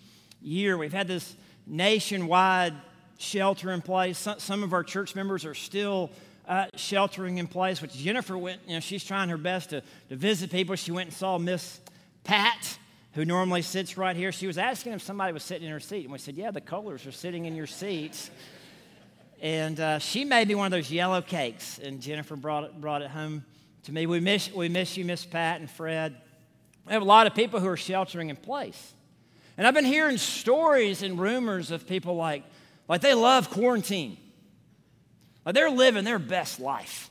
year. 0.43 0.77
We've 0.77 0.93
had 0.93 1.09
this 1.09 1.35
nationwide 1.67 2.75
shelter 3.19 3.73
in 3.73 3.81
place. 3.81 4.19
Some, 4.19 4.39
some 4.41 4.63
of 4.63 4.75
our 4.75 4.85
church 4.85 5.15
members 5.15 5.45
are 5.47 5.55
still 5.55 6.11
uh, 6.47 6.67
sheltering 6.77 7.39
in 7.39 7.47
place, 7.47 7.83
which 7.83 7.95
Jennifer 7.95 8.37
went, 8.37 8.61
you 8.67 8.75
know, 8.75 8.81
she's 8.81 9.05
trying 9.05 9.31
her 9.31 9.39
best 9.39 9.71
to, 9.71 9.83
to 10.11 10.17
visit 10.17 10.51
people. 10.51 10.77
She 10.77 10.93
went 10.93 11.09
and 11.09 11.17
saw 11.17 11.39
Miss 11.39 11.81
Pat, 12.27 12.79
who 13.13 13.25
normally 13.25 13.63
sits 13.63 13.97
right 13.97 14.17
here. 14.17 14.33
She 14.33 14.49
was 14.49 14.59
asking 14.59 14.93
if 14.93 15.03
somebody 15.03 15.33
was 15.33 15.45
sitting 15.45 15.67
in 15.67 15.73
her 15.73 15.81
seat. 15.81 16.03
And 16.03 16.13
we 16.13 16.19
said, 16.19 16.35
Yeah, 16.35 16.51
the 16.51 16.61
Kohlers 16.61 17.07
are 17.07 17.13
sitting 17.13 17.45
in 17.45 17.55
your 17.55 17.69
seats. 17.69 18.31
And 19.41 19.79
uh, 19.79 19.99
she 20.01 20.25
made 20.25 20.49
me 20.49 20.57
one 20.57 20.67
of 20.67 20.73
those 20.73 20.91
yellow 20.91 21.23
cakes, 21.23 21.79
and 21.79 22.01
Jennifer 22.01 22.37
brought 22.37 22.65
it, 22.65 22.81
brought 22.81 23.03
it 23.03 23.11
home 23.11 23.45
to 23.85 23.93
me. 23.93 24.07
We 24.07 24.19
miss, 24.19 24.53
we 24.53 24.69
miss 24.69 24.97
you, 24.97 25.05
Miss 25.05 25.25
Pat 25.25 25.61
and 25.61 25.71
Fred. 25.71 26.17
We 26.87 26.93
have 26.95 27.03
a 27.03 27.07
lot 27.07 27.27
of 27.27 27.35
people 27.35 27.61
who 27.61 27.69
are 27.69 27.77
sheltering 27.77 28.31
in 28.31 28.37
place. 28.37 28.95
And 29.57 29.67
I've 29.67 29.75
been 29.75 29.85
hearing 29.85 30.17
stories 30.17 31.03
and 31.03 31.19
rumors 31.19 31.71
of 31.71 31.87
people 31.87 32.17
like, 32.17 32.45
like 32.89 33.03
they 33.03 33.15
love 33.15 33.51
quarantine. 33.51 34.17
Like 35.45 35.55
they're 35.55 35.71
living 35.71 36.05
their 36.05 36.19
best 36.19 36.59
life. 36.59 37.11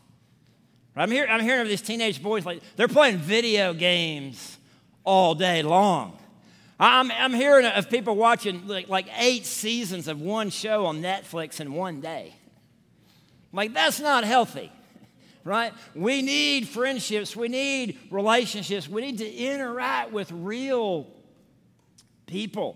I'm, 0.95 1.11
hear, 1.11 1.27
I'm 1.29 1.41
hearing 1.41 1.61
of 1.61 1.67
these 1.67 1.81
teenage 1.81 2.21
boys, 2.21 2.45
like 2.45 2.61
they're 2.75 2.87
playing 2.87 3.17
video 3.17 3.73
games 3.73 4.57
all 5.05 5.35
day 5.35 5.61
long. 5.63 6.17
I'm, 6.79 7.11
I'm 7.11 7.33
hearing 7.33 7.65
of 7.65 7.89
people 7.89 8.15
watching 8.15 8.67
like, 8.67 8.89
like 8.89 9.07
eight 9.17 9.45
seasons 9.45 10.07
of 10.07 10.19
one 10.19 10.49
show 10.49 10.85
on 10.85 11.01
Netflix 11.01 11.61
in 11.61 11.73
one 11.73 12.01
day. 12.01 12.35
Like, 13.53 13.73
that's 13.73 14.01
not 14.01 14.25
healthy, 14.25 14.69
right? 15.45 15.71
We 15.95 16.21
need 16.21 16.67
friendships, 16.67 17.35
we 17.35 17.47
need 17.47 17.97
relationships, 18.11 18.89
we 18.89 19.01
need 19.01 19.19
to 19.19 19.33
interact 19.33 20.11
with 20.11 20.29
real 20.33 21.07
people. 22.27 22.75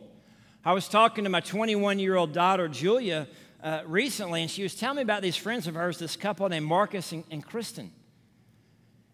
I 0.64 0.72
was 0.72 0.88
talking 0.88 1.26
to 1.26 1.30
my 1.30 1.42
21 1.42 2.00
year 2.00 2.16
old 2.16 2.32
daughter, 2.32 2.70
Julia, 2.70 3.28
uh, 3.62 3.82
recently, 3.86 4.42
and 4.42 4.50
she 4.50 4.64
was 4.64 4.74
telling 4.76 4.98
me 4.98 5.02
about 5.02 5.22
these 5.22 5.36
friends 5.36 5.68
of 5.68 5.76
hers, 5.76 5.98
this 5.98 6.16
couple 6.16 6.48
named 6.48 6.66
Marcus 6.66 7.12
and, 7.12 7.26
and 7.30 7.46
Kristen. 7.46 7.92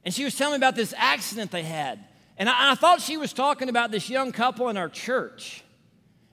And 0.04 0.14
she 0.14 0.24
was 0.24 0.36
telling 0.38 0.54
me 0.54 0.58
about 0.58 0.76
this 0.76 0.94
accident 0.96 1.50
they 1.50 1.64
had. 1.64 2.06
And 2.38 2.50
I, 2.50 2.72
I 2.72 2.75
thought 2.75 3.01
she 3.01 3.18
was 3.18 3.34
talking 3.34 3.70
about 3.70 3.92
this 3.92 4.10
young 4.10 4.32
couple 4.32 4.70
in 4.70 4.77
our 4.77 4.89
church. 4.89 5.63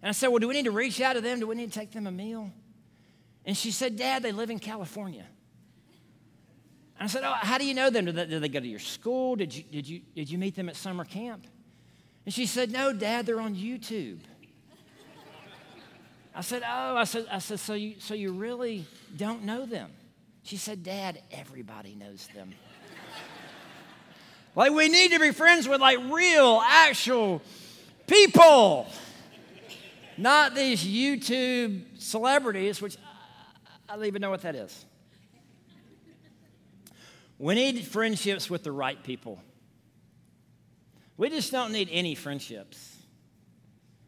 And 0.03 0.09
I 0.09 0.13
said, 0.13 0.29
Well, 0.29 0.39
do 0.39 0.49
we 0.49 0.55
need 0.55 0.65
to 0.65 0.73
reach 0.73 1.01
out 1.01 1.15
to 1.15 1.21
them? 1.21 1.41
Do 1.41 1.47
we 1.47 1.55
need 1.55 1.73
to 1.73 1.79
take 1.79 1.93
them 1.93 2.07
a 2.07 2.13
meal? 2.13 2.51
And 3.45 3.57
she 3.57 3.71
said, 3.71 3.97
Dad, 3.97 4.23
they 4.23 4.33
live 4.33 4.51
in 4.51 4.59
California. 4.59 5.27
And 6.99 7.05
I 7.05 7.07
said, 7.07 7.23
Oh, 7.25 7.33
how 7.33 7.59
do 7.59 7.65
you 7.65 7.75
know 7.75 7.91
them? 7.91 8.07
Did 8.07 8.17
they, 8.17 8.27
did 8.27 8.43
they 8.43 8.49
go 8.49 8.61
to 8.61 8.67
your 8.67 8.81
school? 8.81 9.37
Did 9.37 9.55
you, 9.55 9.63
did, 9.65 9.89
you, 9.89 10.01
did 10.15 10.31
you 10.31 10.39
meet 10.39 10.57
them 10.57 10.69
at 10.69 10.77
summer 10.77 11.05
camp? 11.05 11.47
And 12.25 12.35
she 12.35 12.47
said, 12.47 12.71
No, 12.71 12.93
Dad, 12.93 13.27
they're 13.27 13.41
on 13.41 13.55
YouTube. 13.55 14.19
I 16.35 16.41
said, 16.41 16.63
Oh, 16.65 16.97
I 16.97 17.05
said, 17.05 17.27
I 17.31 17.39
said, 17.39 17.61
so 17.61 17.75
you 17.75 17.97
so 17.99 18.15
you 18.15 18.33
really 18.33 18.87
don't 19.17 19.45
know 19.45 19.67
them? 19.67 19.91
She 20.43 20.57
said, 20.57 20.83
Dad, 20.83 21.23
everybody 21.31 21.95
knows 21.95 22.29
them. 22.35 22.53
Like 24.55 24.73
we 24.73 24.89
need 24.89 25.13
to 25.13 25.19
be 25.19 25.31
friends 25.31 25.67
with 25.67 25.81
like 25.81 25.99
real, 26.11 26.61
actual 26.65 27.41
people. 28.07 28.87
Not 30.17 30.55
these 30.55 30.85
YouTube 30.85 31.83
celebrities, 31.99 32.83
which 32.83 32.97
I 33.89 33.97
don't 33.97 34.05
even 34.05 34.21
know 34.21 34.31
what 34.31 34.43
that 34.43 34.55
is. 34.55 34.85
We 37.39 37.55
need 37.55 37.85
friendships 37.85 38.49
with 38.49 38.63
the 38.63 38.73
right 38.73 39.03
people. 39.03 39.43
We 41.17 41.29
just 41.29 41.51
don't 41.51 41.73
need 41.73 41.89
any 41.91 42.15
friendships. 42.15 42.97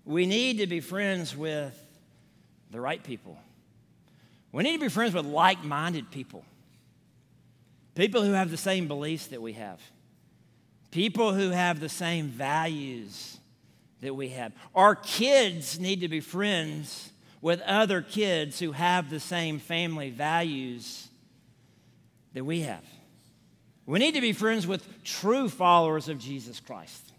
We 0.05 0.27
need 0.27 0.59
to 0.59 0.67
be 0.67 0.81
friends 0.81 1.37
with 1.37 1.79
the 2.71 2.81
right 2.81 3.03
people. 3.03 3.39
We 4.53 4.63
need 4.63 4.75
to 4.75 4.81
be 4.81 4.89
friends 4.89 5.15
with 5.15 5.27
like 5.27 5.65
minded 5.65 6.11
people, 6.11 6.45
people 7.95 8.23
who 8.23 8.33
have 8.33 8.51
the 8.51 8.57
same 8.57 8.87
beliefs 8.87 9.29
that 9.29 9.43
we 9.43 9.55
have, 9.55 9.81
people 10.95 11.35
who 11.35 11.51
have 11.51 11.81
the 11.81 11.89
same 11.89 12.29
values 12.29 13.39
that 14.01 14.15
we 14.15 14.29
have. 14.29 14.53
Our 14.77 14.95
kids 14.95 15.81
need 15.81 16.03
to 16.03 16.09
be 16.09 16.21
friends 16.21 17.11
with 17.41 17.61
other 17.63 18.01
kids 18.01 18.61
who 18.61 18.71
have 18.71 19.11
the 19.11 19.19
same 19.19 19.59
family 19.59 20.11
values 20.11 21.09
that 22.33 22.45
we 22.45 22.61
have. 22.61 22.85
We 23.87 23.99
need 23.99 24.15
to 24.15 24.21
be 24.21 24.33
friends 24.33 24.69
with 24.69 24.87
true 25.03 25.49
followers 25.49 26.09
of 26.09 26.19
Jesus 26.19 26.61
Christ. 26.61 27.13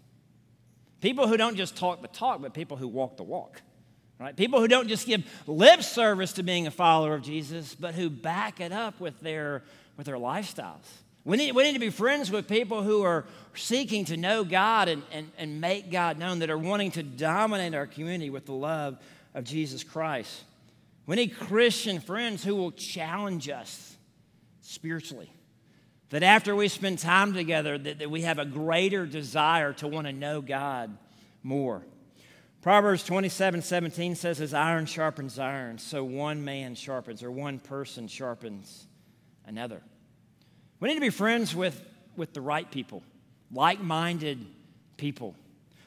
People 1.02 1.28
who 1.28 1.36
don't 1.36 1.56
just 1.56 1.76
talk 1.76 2.00
the 2.00 2.08
talk, 2.08 2.40
but 2.40 2.54
people 2.54 2.78
who 2.78 2.88
walk 2.88 3.18
the 3.18 3.24
walk. 3.24 3.60
Right? 4.18 4.34
People 4.34 4.58
who 4.58 4.68
don't 4.68 4.88
just 4.88 5.06
give 5.06 5.22
lip 5.46 5.82
service 5.82 6.32
to 6.32 6.42
being 6.42 6.66
a 6.66 6.70
follower 6.70 7.14
of 7.14 7.22
Jesus, 7.22 7.74
but 7.74 7.94
who 7.94 8.08
back 8.08 8.58
it 8.58 8.72
up 8.72 9.00
with 9.00 9.20
their, 9.20 9.64
with 9.98 10.06
their 10.06 10.16
lifestyles. 10.16 10.86
We 11.26 11.36
need, 11.36 11.56
we 11.56 11.64
need 11.64 11.72
to 11.72 11.80
be 11.80 11.90
friends 11.90 12.30
with 12.30 12.46
people 12.46 12.84
who 12.84 13.02
are 13.02 13.24
seeking 13.52 14.04
to 14.04 14.16
know 14.16 14.44
God 14.44 14.86
and, 14.86 15.02
and, 15.10 15.32
and 15.36 15.60
make 15.60 15.90
God 15.90 16.18
known, 16.18 16.38
that 16.38 16.50
are 16.50 16.56
wanting 16.58 16.92
to 16.92 17.02
dominate 17.02 17.74
our 17.74 17.88
community 17.88 18.30
with 18.30 18.46
the 18.46 18.52
love 18.52 18.96
of 19.34 19.42
Jesus 19.42 19.82
Christ. 19.82 20.44
We 21.04 21.16
need 21.16 21.36
Christian 21.36 21.98
friends 21.98 22.44
who 22.44 22.54
will 22.54 22.70
challenge 22.70 23.48
us 23.48 23.96
spiritually. 24.60 25.32
That 26.10 26.22
after 26.22 26.54
we 26.54 26.68
spend 26.68 27.00
time 27.00 27.34
together, 27.34 27.76
that, 27.76 27.98
that 27.98 28.10
we 28.10 28.22
have 28.22 28.38
a 28.38 28.44
greater 28.44 29.04
desire 29.04 29.72
to 29.74 29.88
want 29.88 30.06
to 30.06 30.12
know 30.12 30.40
God 30.40 30.96
more. 31.42 31.82
Proverbs 32.62 33.02
27 33.02 33.62
17 33.62 34.14
says, 34.14 34.40
As 34.40 34.54
iron 34.54 34.86
sharpens 34.86 35.40
iron, 35.40 35.78
so 35.78 36.04
one 36.04 36.44
man 36.44 36.76
sharpens, 36.76 37.24
or 37.24 37.32
one 37.32 37.58
person 37.58 38.06
sharpens 38.06 38.86
another. 39.44 39.82
We 40.80 40.88
need 40.88 40.94
to 40.96 41.00
be 41.00 41.10
friends 41.10 41.54
with, 41.54 41.82
with 42.16 42.34
the 42.34 42.40
right 42.40 42.70
people, 42.70 43.02
like 43.50 43.80
minded 43.80 44.44
people. 44.96 45.34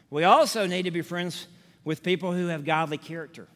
We 0.10 0.24
also 0.24 0.66
need 0.66 0.84
to 0.84 0.92
be 0.92 1.02
friends 1.02 1.48
with 1.84 2.02
people 2.02 2.34
who 2.34 2.48
have 2.48 2.66
godly 2.66 2.98
character, 2.98 3.48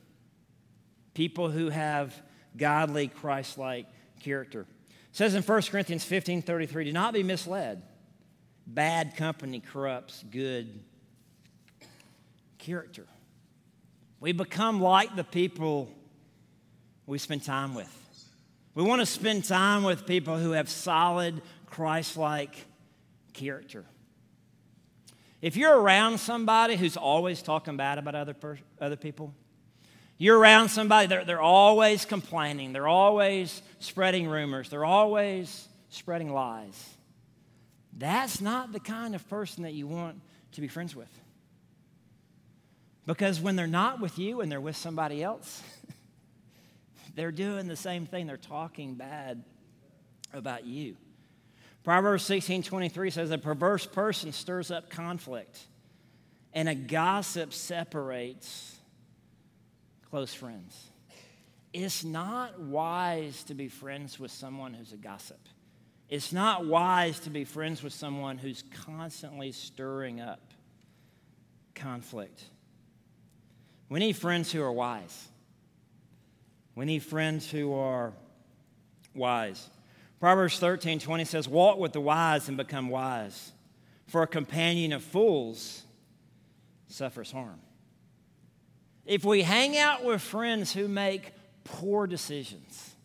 people 1.13 1.49
who 1.49 1.69
have 1.69 2.13
godly, 2.55 3.07
Christ 3.07 3.57
like 3.57 3.87
character. 4.19 4.61
It 4.61 5.17
says 5.17 5.35
in 5.35 5.43
1 5.43 5.61
Corinthians 5.63 6.03
15 6.03 6.43
33, 6.43 6.85
do 6.85 6.93
not 6.93 7.13
be 7.13 7.23
misled. 7.23 7.81
Bad 8.65 9.17
company 9.17 9.59
corrupts 9.59 10.23
good 10.31 10.79
character. 12.59 13.05
We 14.19 14.31
become 14.31 14.79
like 14.79 15.15
the 15.15 15.23
people 15.23 15.91
we 17.05 17.17
spend 17.17 17.43
time 17.43 17.75
with. 17.75 18.02
We 18.75 18.83
want 18.83 19.01
to 19.01 19.05
spend 19.05 19.45
time 19.45 19.83
with 19.83 20.05
people 20.05 20.37
who 20.37 20.51
have 20.51 20.69
solid, 20.69 21.41
Christ 21.67 22.17
like 22.17 22.55
character. 23.33 23.85
If 25.41 25.57
you're 25.57 25.77
around 25.77 26.19
somebody 26.19 26.75
who's 26.75 26.97
always 26.97 27.41
talking 27.41 27.77
bad 27.77 27.97
about 27.97 28.15
other, 28.15 28.33
per- 28.33 28.59
other 28.79 28.95
people, 28.95 29.33
you're 30.17 30.37
around 30.37 30.69
somebody, 30.69 31.07
they're, 31.07 31.25
they're 31.25 31.41
always 31.41 32.05
complaining, 32.05 32.71
they're 32.71 32.87
always 32.87 33.61
spreading 33.79 34.27
rumors, 34.27 34.69
they're 34.69 34.85
always 34.85 35.67
spreading 35.89 36.31
lies. 36.31 36.89
That's 37.97 38.41
not 38.41 38.71
the 38.71 38.79
kind 38.79 39.15
of 39.15 39.27
person 39.29 39.63
that 39.63 39.73
you 39.73 39.85
want 39.85 40.21
to 40.53 40.61
be 40.61 40.67
friends 40.67 40.95
with. 40.95 41.09
Because 43.05 43.41
when 43.41 43.55
they're 43.55 43.67
not 43.67 43.99
with 43.99 44.17
you 44.17 44.41
and 44.41 44.51
they're 44.51 44.61
with 44.61 44.77
somebody 44.77 45.21
else, 45.21 45.61
they're 47.15 47.31
doing 47.31 47.67
the 47.67 47.75
same 47.75 48.05
thing. 48.05 48.27
They're 48.27 48.37
talking 48.37 48.95
bad 48.95 49.43
about 50.33 50.65
you. 50.65 50.97
Proverbs 51.83 52.23
16 52.23 52.63
23 52.63 53.09
says, 53.09 53.31
A 53.31 53.37
perverse 53.37 53.85
person 53.85 54.31
stirs 54.31 54.71
up 54.71 54.89
conflict, 54.89 55.59
and 56.53 56.69
a 56.69 56.75
gossip 56.75 57.53
separates 57.53 58.77
close 60.09 60.33
friends. 60.33 60.91
It's 61.73 62.03
not 62.03 62.59
wise 62.59 63.43
to 63.45 63.55
be 63.55 63.67
friends 63.67 64.19
with 64.19 64.31
someone 64.31 64.73
who's 64.73 64.93
a 64.93 64.97
gossip. 64.97 65.39
It's 66.07 66.31
not 66.31 66.65
wise 66.67 67.19
to 67.21 67.31
be 67.31 67.43
friends 67.43 67.81
with 67.81 67.93
someone 67.93 68.37
who's 68.37 68.63
constantly 68.85 69.51
stirring 69.51 70.21
up 70.21 70.53
conflict. 71.73 72.43
We 73.89 73.99
need 73.99 74.15
friends 74.15 74.51
who 74.51 74.61
are 74.61 74.71
wise. 74.71 75.27
We 76.75 76.85
need 76.85 77.03
friends 77.03 77.49
who 77.49 77.73
are 77.73 78.13
wise. 79.13 79.69
Proverbs 80.19 80.57
13 80.59 80.99
20 80.99 81.25
says, 81.25 81.47
Walk 81.47 81.77
with 81.77 81.93
the 81.93 82.01
wise 82.01 82.47
and 82.47 82.57
become 82.57 82.89
wise, 82.89 83.51
for 84.07 84.23
a 84.23 84.27
companion 84.27 84.93
of 84.93 85.03
fools 85.03 85.83
suffers 86.87 87.31
harm. 87.31 87.59
If 89.05 89.25
we 89.25 89.41
hang 89.41 89.77
out 89.77 90.03
with 90.05 90.21
friends 90.21 90.71
who 90.73 90.87
make 90.87 91.33
poor 91.63 92.07
decisions, 92.07 92.95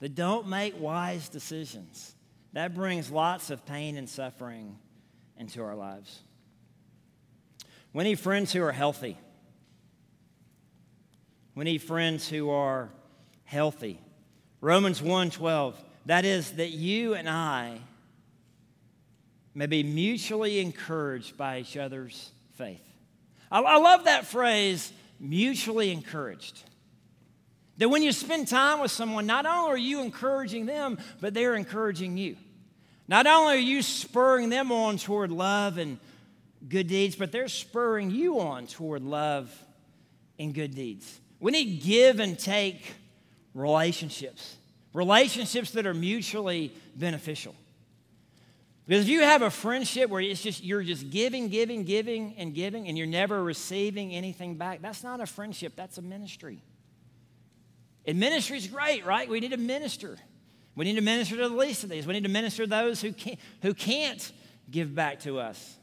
that 0.00 0.14
don't 0.14 0.48
make 0.48 0.78
wise 0.78 1.28
decisions, 1.28 2.14
that 2.52 2.74
brings 2.74 3.10
lots 3.10 3.50
of 3.50 3.64
pain 3.66 3.96
and 3.96 4.08
suffering 4.08 4.78
into 5.36 5.62
our 5.62 5.74
lives. 5.74 6.20
We 7.92 8.04
need 8.04 8.18
friends 8.20 8.52
who 8.52 8.62
are 8.62 8.72
healthy. 8.72 9.16
We 11.54 11.64
need 11.64 11.82
friends 11.82 12.28
who 12.28 12.50
are 12.50 12.90
healthy. 13.44 14.00
Romans 14.60 15.00
1:12 15.00 15.74
that 16.06 16.24
is 16.24 16.52
that 16.52 16.70
you 16.70 17.14
and 17.14 17.28
I 17.28 17.78
may 19.54 19.66
be 19.66 19.82
mutually 19.82 20.58
encouraged 20.58 21.36
by 21.36 21.60
each 21.60 21.76
other's 21.76 22.32
faith. 22.54 22.82
I, 23.50 23.60
I 23.60 23.76
love 23.76 24.04
that 24.04 24.26
phrase 24.26 24.92
mutually 25.20 25.90
encouraged. 25.90 26.62
That 27.78 27.88
when 27.88 28.02
you 28.02 28.12
spend 28.12 28.48
time 28.48 28.80
with 28.80 28.90
someone, 28.90 29.26
not 29.26 29.46
only 29.46 29.70
are 29.70 29.78
you 29.78 30.00
encouraging 30.02 30.66
them, 30.66 30.98
but 31.20 31.34
they're 31.34 31.54
encouraging 31.54 32.16
you. 32.16 32.36
Not 33.08 33.26
only 33.26 33.54
are 33.54 33.58
you 33.58 33.82
spurring 33.82 34.48
them 34.48 34.72
on 34.72 34.98
toward 34.98 35.30
love 35.30 35.78
and 35.78 35.98
good 36.68 36.86
deeds, 36.86 37.16
but 37.16 37.32
they're 37.32 37.48
spurring 37.48 38.10
you 38.10 38.40
on 38.40 38.66
toward 38.66 39.02
love 39.02 39.52
and 40.38 40.54
good 40.54 40.74
deeds. 40.74 41.20
We 41.44 41.52
need 41.52 41.82
give 41.82 42.20
and 42.20 42.38
take 42.38 42.94
relationships, 43.52 44.56
relationships 44.94 45.72
that 45.72 45.84
are 45.84 45.92
mutually 45.92 46.72
beneficial. 46.96 47.54
Because 48.86 49.04
if 49.04 49.10
you 49.10 49.20
have 49.20 49.42
a 49.42 49.50
friendship 49.50 50.08
where 50.08 50.22
it's 50.22 50.40
just 50.40 50.64
you're 50.64 50.82
just 50.82 51.10
giving, 51.10 51.48
giving, 51.48 51.84
giving, 51.84 52.34
and 52.38 52.54
giving, 52.54 52.88
and 52.88 52.96
you're 52.96 53.06
never 53.06 53.44
receiving 53.44 54.14
anything 54.14 54.54
back, 54.54 54.80
that's 54.80 55.04
not 55.04 55.20
a 55.20 55.26
friendship, 55.26 55.74
that's 55.76 55.98
a 55.98 56.02
ministry. 56.02 56.62
And 58.06 58.18
ministry 58.18 58.56
is 58.56 58.66
great, 58.66 59.04
right? 59.04 59.28
We 59.28 59.38
need 59.40 59.50
to 59.50 59.58
minister. 59.58 60.16
We 60.74 60.86
need 60.86 60.94
to 60.94 61.02
minister 61.02 61.36
to 61.36 61.50
the 61.50 61.54
least 61.54 61.84
of 61.84 61.90
these. 61.90 62.06
We 62.06 62.14
need 62.14 62.24
to 62.24 62.30
minister 62.30 62.62
to 62.62 62.70
those 62.70 63.02
who 63.02 63.12
can't, 63.12 63.38
who 63.60 63.74
can't 63.74 64.32
give 64.70 64.94
back 64.94 65.20
to 65.20 65.40
us. 65.40 65.76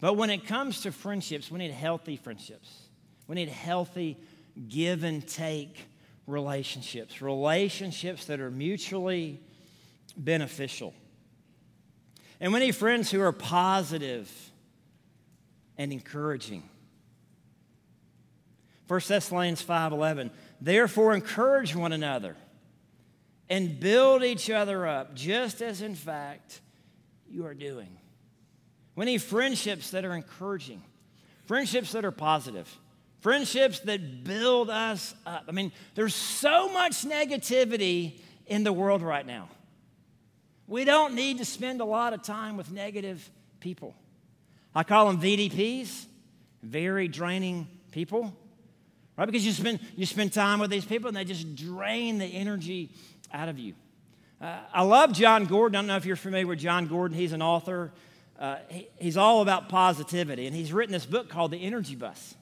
But 0.00 0.14
when 0.14 0.30
it 0.30 0.46
comes 0.46 0.80
to 0.80 0.92
friendships, 0.92 1.50
we 1.50 1.58
need 1.58 1.72
healthy 1.72 2.16
friendships. 2.16 2.84
We 3.28 3.34
need 3.34 3.50
healthy 3.50 4.16
give 4.68 5.04
and 5.04 5.26
take 5.26 5.86
relationships, 6.26 7.22
relationships 7.22 8.26
that 8.26 8.40
are 8.40 8.50
mutually 8.50 9.40
beneficial. 10.16 10.94
And 12.40 12.52
we 12.52 12.60
need 12.60 12.76
friends 12.76 13.10
who 13.10 13.20
are 13.20 13.32
positive 13.32 14.30
and 15.78 15.92
encouraging. 15.92 16.68
1 18.88 19.08
Thessalonians 19.08 19.62
5:11 19.62 20.30
Therefore 20.60 21.14
encourage 21.14 21.74
one 21.74 21.92
another 21.92 22.36
and 23.48 23.78
build 23.78 24.22
each 24.22 24.50
other 24.50 24.86
up 24.86 25.14
just 25.14 25.60
as 25.60 25.82
in 25.82 25.94
fact 25.94 26.60
you 27.28 27.44
are 27.44 27.54
doing. 27.54 27.98
We 28.94 29.04
need 29.04 29.22
friendships 29.22 29.90
that 29.90 30.04
are 30.04 30.14
encouraging, 30.14 30.82
friendships 31.44 31.92
that 31.92 32.04
are 32.04 32.12
positive, 32.12 32.74
friendships 33.20 33.80
that 33.80 34.24
build 34.24 34.70
us 34.70 35.14
up. 35.24 35.44
I 35.48 35.52
mean, 35.52 35.72
there's 35.94 36.14
so 36.14 36.72
much 36.72 37.04
negativity 37.04 38.20
in 38.46 38.64
the 38.64 38.72
world 38.72 39.02
right 39.02 39.26
now. 39.26 39.48
We 40.68 40.84
don't 40.84 41.14
need 41.14 41.38
to 41.38 41.44
spend 41.44 41.80
a 41.80 41.84
lot 41.84 42.12
of 42.12 42.22
time 42.22 42.56
with 42.56 42.70
negative 42.70 43.28
people. 43.60 43.94
I 44.74 44.82
call 44.82 45.06
them 45.06 45.20
VDPs, 45.20 46.06
very 46.62 47.08
draining 47.08 47.68
people, 47.92 48.36
right? 49.16 49.26
Because 49.26 49.46
you 49.46 49.52
spend, 49.52 49.80
you 49.96 50.06
spend 50.06 50.32
time 50.32 50.58
with 50.58 50.70
these 50.70 50.84
people 50.84 51.08
and 51.08 51.16
they 51.16 51.24
just 51.24 51.54
drain 51.54 52.18
the 52.18 52.26
energy 52.26 52.90
out 53.32 53.48
of 53.48 53.58
you. 53.58 53.74
Uh, 54.40 54.58
I 54.72 54.82
love 54.82 55.12
Jon 55.12 55.46
Gordon. 55.46 55.76
I 55.76 55.78
don't 55.78 55.86
know 55.86 55.96
if 55.96 56.04
you're 56.04 56.16
familiar 56.16 56.46
with 56.46 56.58
Jon 56.58 56.88
Gordon. 56.88 57.16
He's 57.16 57.32
an 57.32 57.40
author. 57.40 57.92
Uh, 58.38 58.56
he, 58.68 58.88
he's 58.98 59.16
all 59.16 59.40
about 59.40 59.70
positivity, 59.70 60.46
and 60.46 60.54
he's 60.54 60.72
written 60.72 60.92
this 60.92 61.06
book 61.06 61.30
called 61.30 61.52
The 61.52 61.56
Energy 61.58 61.94
Bus. 61.94 62.34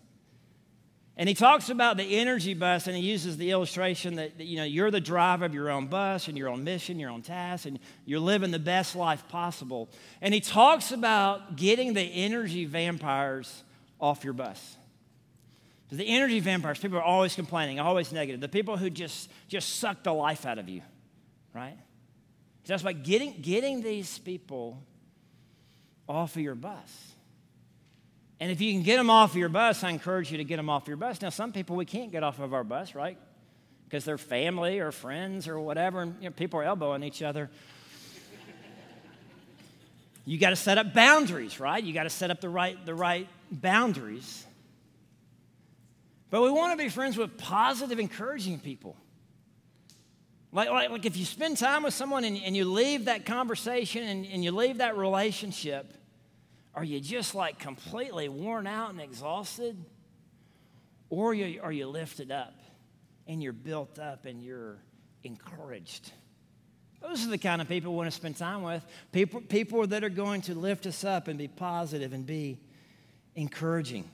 And 1.17 1.29
he 1.29 1.35
talks 1.35 1.71
about 1.71 1.97
the 1.97 2.19
energy 2.19 2.55
bus, 2.55 2.89
and 2.89 2.97
he 2.97 3.03
uses 3.03 3.37
the 3.37 3.53
illustration 3.53 4.17
that, 4.17 4.37
that, 4.39 4.45
you 4.45 4.57
know 4.57 4.65
you're 4.65 4.91
the 4.91 5.01
driver 5.01 5.45
of 5.45 5.55
your 5.55 5.71
own 5.71 5.87
bus 5.87 6.27
and 6.27 6.37
your 6.37 6.49
own 6.49 6.65
mission, 6.65 6.99
your 6.99 7.11
own 7.11 7.23
task, 7.23 7.67
and 7.67 7.79
you're 8.05 8.19
living 8.19 8.51
the 8.51 8.59
best 8.59 8.97
life 8.97 9.27
possible. 9.29 9.89
And 10.21 10.35
he 10.35 10.41
talks 10.41 10.91
about 10.91 11.55
getting 11.55 11.95
the 11.95 12.03
energy 12.03 12.65
vampires 12.65 13.63
off 14.01 14.25
your 14.25 14.33
bus. 14.33 14.77
The 15.91 16.05
energy 16.05 16.41
vampires, 16.41 16.81
people 16.81 16.99
are 16.99 17.05
always 17.05 17.37
complaining, 17.37 17.79
always 17.79 18.11
negative. 18.11 18.41
The 18.41 18.49
people 18.49 18.77
who 18.77 18.91
just 18.91 19.31
just 19.47 19.77
suck 19.77 20.03
the 20.03 20.13
life 20.13 20.45
out 20.45 20.59
of 20.59 20.69
you, 20.69 20.83
right? 21.55 21.77
So 22.65 22.73
that's 22.73 22.83
why 22.83 22.93
getting 22.93 23.41
getting 23.41 23.83
these 23.83 24.19
people 24.19 24.83
off 26.09 26.35
of 26.35 26.43
your 26.43 26.57
bus. 26.57 27.14
And 28.41 28.51
if 28.51 28.61
you 28.61 28.73
can 28.73 28.83
get 28.83 28.97
them 28.97 29.11
off 29.11 29.35
your 29.35 29.49
bus, 29.49 29.85
I 29.85 29.91
encourage 29.91 30.31
you 30.31 30.39
to 30.39 30.45
get 30.45 30.57
them 30.57 30.69
off 30.69 30.89
your 30.89 30.97
bus. 30.97 31.23
Now, 31.23 31.31
some 31.31 31.53
people 31.53 31.77
we 31.77 31.85
can't 31.85 32.11
get 32.11 32.23
off 32.23 32.41
of 32.41 32.53
our 32.53 32.65
bus, 32.65 32.95
right? 32.95 33.17
Because 33.85 34.05
they're 34.05 34.19
family 34.19 34.81
or 34.81 34.93
friends 34.93 35.47
or 35.47 35.59
whatever, 35.61 36.03
and 36.03 36.17
you 36.21 36.29
know, 36.29 36.35
people 36.35 36.61
are 36.61 36.65
elbowing 36.65 37.03
each 37.03 37.23
other. 37.23 37.51
you 40.25 40.39
got 40.39 40.51
to 40.51 40.57
set 40.57 40.79
up 40.79 40.93
boundaries, 40.93 41.61
right? 41.61 41.83
You 41.83 41.93
got 41.93 42.05
to 42.05 42.11
set 42.11 42.31
up 42.31 42.41
the 42.41 42.49
right, 42.49 42.85
the 42.85 42.95
right 42.95 43.29
boundaries. 43.51 44.45
But 46.31 46.43
we 46.43 46.51
want 46.51 46.77
to 46.77 46.83
be 46.83 46.91
friends 46.91 47.17
with 47.17 47.39
positive, 47.39 48.01
encouraging 48.01 48.59
people. 48.59 48.97
Like, 50.51 50.71
like, 50.71 50.91
like 50.91 51.05
if 51.05 51.17
you 51.17 51.25
spend 51.25 51.59
time 51.59 51.85
with 51.85 51.95
someone 51.95 52.25
and, 52.25 52.37
and 52.45 52.57
you 52.57 52.65
leave 52.65 53.05
that 53.05 53.25
conversation 53.25 54.03
and, 54.03 54.27
and 54.27 54.43
you 54.43 54.51
leave 54.51 54.79
that 54.79 54.97
relationship, 54.97 55.93
are 56.75 56.85
you 56.85 57.01
just 57.01 57.35
like 57.35 57.59
completely 57.59 58.29
worn 58.29 58.67
out 58.67 58.91
and 58.91 59.01
exhausted? 59.01 59.77
Or 61.09 61.31
are 61.31 61.35
you, 61.35 61.61
are 61.63 61.73
you 61.73 61.87
lifted 61.87 62.33
up 62.33 62.55
and 63.27 63.43
you're 63.43 63.53
built 63.53 63.99
up 63.99 64.27
and 64.27 64.43
you're 64.43 64.79
encouraged? 65.23 66.11
Those 67.01 67.27
are 67.27 67.31
the 67.31 67.39
kind 67.39 67.61
of 67.61 67.69
people 67.69 67.93
we 67.93 67.99
want 67.99 68.11
to 68.11 68.17
spend 68.17 68.37
time 68.37 68.63
with. 68.63 68.85
People, 69.13 69.41
people 69.43 69.87
that 69.87 70.03
are 70.03 70.09
going 70.09 70.41
to 70.43 70.55
lift 70.55 70.87
us 70.87 71.05
up 71.05 71.29
and 71.29 71.39
be 71.39 71.49
positive 71.49 72.13
and 72.13 72.27
be 72.27 72.59
encouraging. 73.35 74.09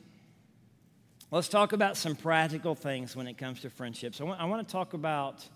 Let's 1.31 1.49
talk 1.49 1.73
about 1.73 1.97
some 1.97 2.17
practical 2.17 2.75
things 2.75 3.15
when 3.15 3.29
it 3.29 3.39
comes 3.39 3.61
to 3.61 3.71
friendships. 3.71 4.21
I 4.21 4.25
want, 4.25 4.41
I 4.41 4.45
want 4.47 4.67
to 4.67 4.73
talk 4.73 4.95
about 4.95 5.47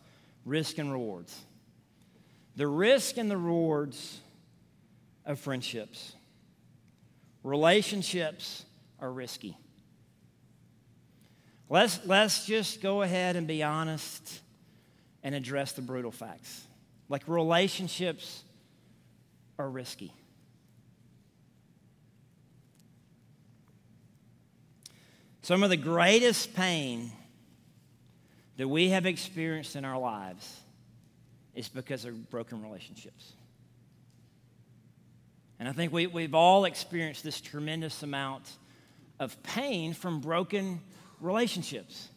risk 0.44 0.78
and 0.78 0.92
rewards. 0.92 1.36
The 2.54 2.68
risk 2.68 3.16
and 3.16 3.28
the 3.28 3.36
rewards 3.36 4.20
of 5.26 5.40
friendships. 5.40 6.14
Relationships 7.44 8.64
are 8.98 9.12
risky. 9.12 9.56
Let's, 11.68 12.00
let's 12.06 12.46
just 12.46 12.80
go 12.80 13.02
ahead 13.02 13.36
and 13.36 13.46
be 13.46 13.62
honest 13.62 14.40
and 15.22 15.34
address 15.34 15.72
the 15.72 15.82
brutal 15.82 16.10
facts. 16.10 16.62
Like 17.08 17.22
relationships 17.28 18.42
are 19.58 19.68
risky. 19.68 20.12
Some 25.42 25.62
of 25.62 25.68
the 25.68 25.76
greatest 25.76 26.54
pain 26.54 27.12
that 28.56 28.66
we 28.66 28.88
have 28.88 29.04
experienced 29.04 29.76
in 29.76 29.84
our 29.84 29.98
lives 29.98 30.60
is 31.54 31.68
because 31.68 32.06
of 32.06 32.30
broken 32.30 32.62
relationships. 32.62 33.34
And 35.58 35.68
I 35.68 35.72
think 35.72 35.92
we, 35.92 36.06
we've 36.06 36.34
all 36.34 36.64
experienced 36.64 37.22
this 37.22 37.40
tremendous 37.40 38.02
amount 38.02 38.50
of 39.20 39.40
pain 39.42 39.94
from 39.94 40.20
broken 40.20 40.80
relationships. 41.20 42.08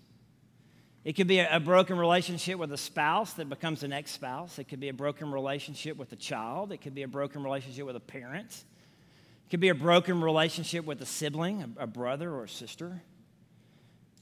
It 1.05 1.15
could 1.15 1.27
be 1.27 1.39
a, 1.39 1.55
a 1.55 1.59
broken 1.59 1.97
relationship 1.97 2.57
with 2.57 2.71
a 2.73 2.77
spouse 2.77 3.33
that 3.33 3.47
becomes 3.47 3.83
an 3.83 3.93
ex 3.93 4.11
spouse. 4.11 4.59
It 4.59 4.65
could 4.65 4.79
be 4.79 4.89
a 4.89 4.93
broken 4.93 5.31
relationship 5.31 5.97
with 5.97 6.11
a 6.11 6.15
child. 6.17 6.71
It 6.71 6.81
could 6.81 6.95
be 6.95 7.03
a 7.03 7.07
broken 7.07 7.43
relationship 7.43 7.85
with 7.85 7.95
a 7.95 8.01
parent. 8.01 8.49
It 8.51 9.49
could 9.49 9.61
be 9.61 9.69
a 9.69 9.75
broken 9.75 10.21
relationship 10.21 10.83
with 10.83 11.01
a 11.01 11.05
sibling, 11.05 11.75
a, 11.77 11.83
a 11.83 11.87
brother 11.87 12.33
or 12.33 12.43
a 12.43 12.49
sister. 12.49 13.01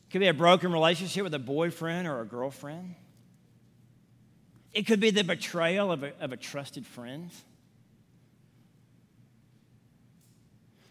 It 0.07 0.11
could 0.11 0.21
be 0.21 0.27
a 0.27 0.33
broken 0.33 0.71
relationship 0.71 1.23
with 1.23 1.33
a 1.33 1.39
boyfriend 1.39 2.07
or 2.07 2.21
a 2.21 2.25
girlfriend. 2.25 2.95
It 4.71 4.85
could 4.85 4.99
be 4.99 5.09
the 5.09 5.23
betrayal 5.23 5.91
of 5.91 6.03
a, 6.03 6.11
of 6.19 6.33
a 6.33 6.37
trusted 6.37 6.85
friend. 6.85 7.31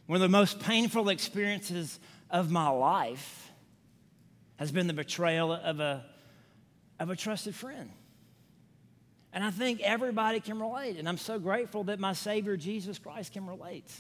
One 0.07 0.17
of 0.17 0.21
the 0.21 0.29
most 0.29 0.61
painful 0.61 1.09
experiences 1.09 1.99
of 2.31 2.51
my 2.51 2.69
life 2.69 3.51
has 4.57 4.71
been 4.71 4.87
the 4.87 4.93
betrayal 4.93 5.53
of 5.53 5.81
a, 5.81 6.05
of 7.01 7.11
a 7.11 7.17
trusted 7.17 7.55
friend. 7.55 7.91
And 9.33 9.43
I 9.43 9.51
think 9.51 9.81
everybody 9.81 10.41
can 10.41 10.61
relate. 10.61 10.97
And 10.97 11.09
I'm 11.09 11.19
so 11.19 11.39
grateful 11.39 11.85
that 11.85 11.99
my 11.99 12.13
Savior, 12.13 12.57
Jesus 12.57 12.99
Christ, 12.99 13.33
can 13.33 13.47
relate. 13.47 13.91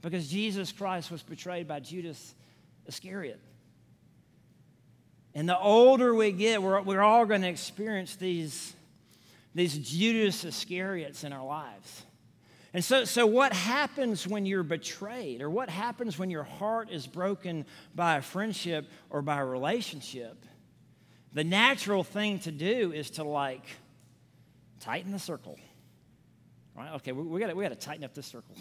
Because 0.00 0.28
Jesus 0.28 0.72
Christ 0.72 1.10
was 1.10 1.22
betrayed 1.22 1.68
by 1.68 1.80
Judas 1.80 2.34
Iscariot. 2.86 3.40
And 5.34 5.46
the 5.46 5.58
older 5.58 6.14
we 6.14 6.32
get, 6.32 6.62
we're, 6.62 6.80
we're 6.80 7.02
all 7.02 7.26
going 7.26 7.42
to 7.42 7.48
experience 7.48 8.16
these, 8.16 8.74
these 9.54 9.76
Judas 9.76 10.44
Iscariots 10.44 11.24
in 11.24 11.32
our 11.34 11.44
lives. 11.44 12.04
And 12.76 12.84
so, 12.84 13.06
so, 13.06 13.24
what 13.24 13.54
happens 13.54 14.26
when 14.26 14.44
you're 14.44 14.62
betrayed, 14.62 15.40
or 15.40 15.48
what 15.48 15.70
happens 15.70 16.18
when 16.18 16.28
your 16.28 16.42
heart 16.42 16.90
is 16.90 17.06
broken 17.06 17.64
by 17.94 18.18
a 18.18 18.20
friendship 18.20 18.90
or 19.08 19.22
by 19.22 19.38
a 19.38 19.44
relationship? 19.46 20.44
The 21.32 21.42
natural 21.42 22.04
thing 22.04 22.38
to 22.40 22.52
do 22.52 22.92
is 22.92 23.12
to 23.12 23.24
like 23.24 23.64
tighten 24.78 25.10
the 25.10 25.18
circle. 25.18 25.58
Right? 26.76 26.92
Okay, 26.96 27.12
we, 27.12 27.22
we 27.22 27.40
got 27.40 27.56
we 27.56 27.66
to 27.66 27.74
tighten 27.74 28.04
up 28.04 28.12
this 28.12 28.26
circle. 28.26 28.54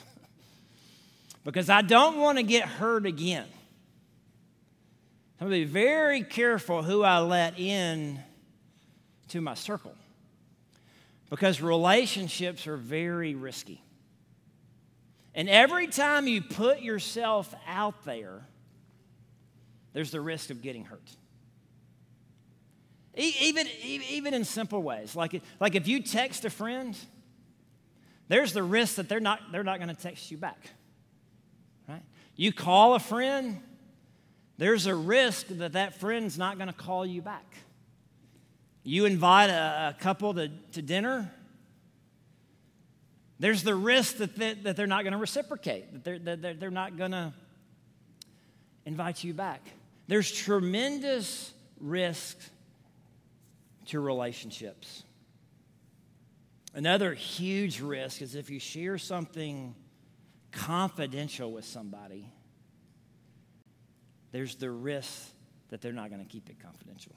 because 1.44 1.70
I 1.70 1.82
don't 1.82 2.18
want 2.18 2.38
to 2.38 2.44
get 2.46 2.70
hurt 2.70 3.06
again. 3.06 3.48
I'm 5.42 5.50
going 5.50 5.60
to 5.62 5.68
be 5.68 5.74
very 5.74 6.24
careful 6.24 6.84
who 6.84 7.04
I 7.04 7.20
let 7.20 7.60
in 7.60 8.18
to 9.28 9.42
my 9.42 9.56
circle 9.56 9.94
because 11.30 11.60
relationships 11.60 12.66
are 12.66 12.78
very 12.78 13.36
risky. 13.36 13.82
And 15.36 15.50
every 15.50 15.88
time 15.88 16.28
you 16.28 16.42
put 16.42 16.82
yourself 16.82 17.54
out 17.68 18.06
there, 18.06 18.48
there's 19.92 20.12
the 20.12 20.22
risk 20.22 20.50
of 20.50 20.62
getting 20.62 20.86
hurt. 20.86 21.12
Even, 23.18 23.68
even 23.84 24.34
in 24.34 24.44
simple 24.44 24.82
ways, 24.82 25.16
like, 25.16 25.42
like 25.60 25.76
if 25.76 25.88
you 25.88 26.02
text 26.02 26.44
a 26.46 26.50
friend, 26.50 26.98
there's 28.28 28.54
the 28.54 28.64
risk 28.64 28.96
that 28.96 29.08
they're 29.08 29.20
not, 29.20 29.40
they're 29.52 29.64
not 29.64 29.78
going 29.80 29.94
to 29.94 30.02
text 30.02 30.32
you 30.32 30.38
back. 30.38 30.70
Right? 31.88 32.02
You 32.36 32.52
call 32.52 32.96
a 32.96 33.00
friend, 33.00 33.62
there's 34.58 34.86
a 34.86 34.96
risk 34.96 35.48
that 35.50 35.74
that 35.74 35.96
friend's 35.96 36.38
not 36.38 36.58
going 36.58 36.68
to 36.68 36.74
call 36.74 37.06
you 37.06 37.22
back. 37.22 37.56
You 38.84 39.06
invite 39.06 39.50
a, 39.50 39.96
a 39.98 40.02
couple 40.02 40.34
to, 40.34 40.50
to 40.74 40.82
dinner, 40.82 41.32
there's 43.40 43.64
the 43.64 43.76
risk 43.76 44.18
that, 44.18 44.36
they, 44.36 44.54
that 44.54 44.76
they're 44.76 44.88
not 44.88 45.04
going 45.04 45.14
to 45.14 45.20
reciprocate, 45.20 45.92
that 45.92 46.04
they're, 46.04 46.20
that 46.20 46.42
they're, 46.42 46.54
they're 46.54 46.72
not 46.72 46.98
going 46.98 47.12
to 47.12 47.34
invite 48.86 49.24
you 49.24 49.34
back. 49.34 49.62
There's 50.08 50.32
tremendous 50.32 51.54
risk 51.80 52.38
to 53.88 54.00
relationships. 54.00 55.04
Another 56.74 57.14
huge 57.14 57.82
risk 57.82 58.22
is 58.22 58.36
if 58.36 58.50
you 58.50 58.60
share 58.60 58.98
something 58.98 59.76
confidential 60.52 61.52
with 61.52 61.66
somebody, 61.66 62.32
there's 64.32 64.56
the 64.56 64.70
risk 64.70 65.30
that 65.70 65.82
they're 65.82 65.94
not 65.94 66.10
going 66.10 66.24
to 66.24 66.30
keep 66.30 66.50
it 66.50 66.58
confidential. 66.62 67.14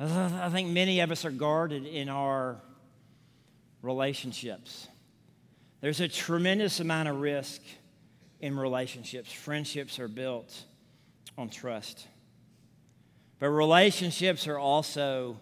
I 0.00 0.48
think 0.50 0.68
many 0.68 1.00
of 1.00 1.10
us 1.10 1.24
are 1.24 1.30
guarded 1.30 1.84
in 1.84 2.08
our 2.08 2.60
relationships. 3.82 4.88
There's 5.80 6.00
a 6.00 6.08
tremendous 6.08 6.80
amount 6.80 7.08
of 7.08 7.20
risk 7.20 7.60
in 8.40 8.56
relationships. 8.56 9.32
Friendships 9.32 9.98
are 9.98 10.08
built 10.08 10.64
on 11.36 11.48
trust. 11.48 12.06
But 13.38 13.50
relationships 13.50 14.46
are 14.48 14.58
also 14.58 15.40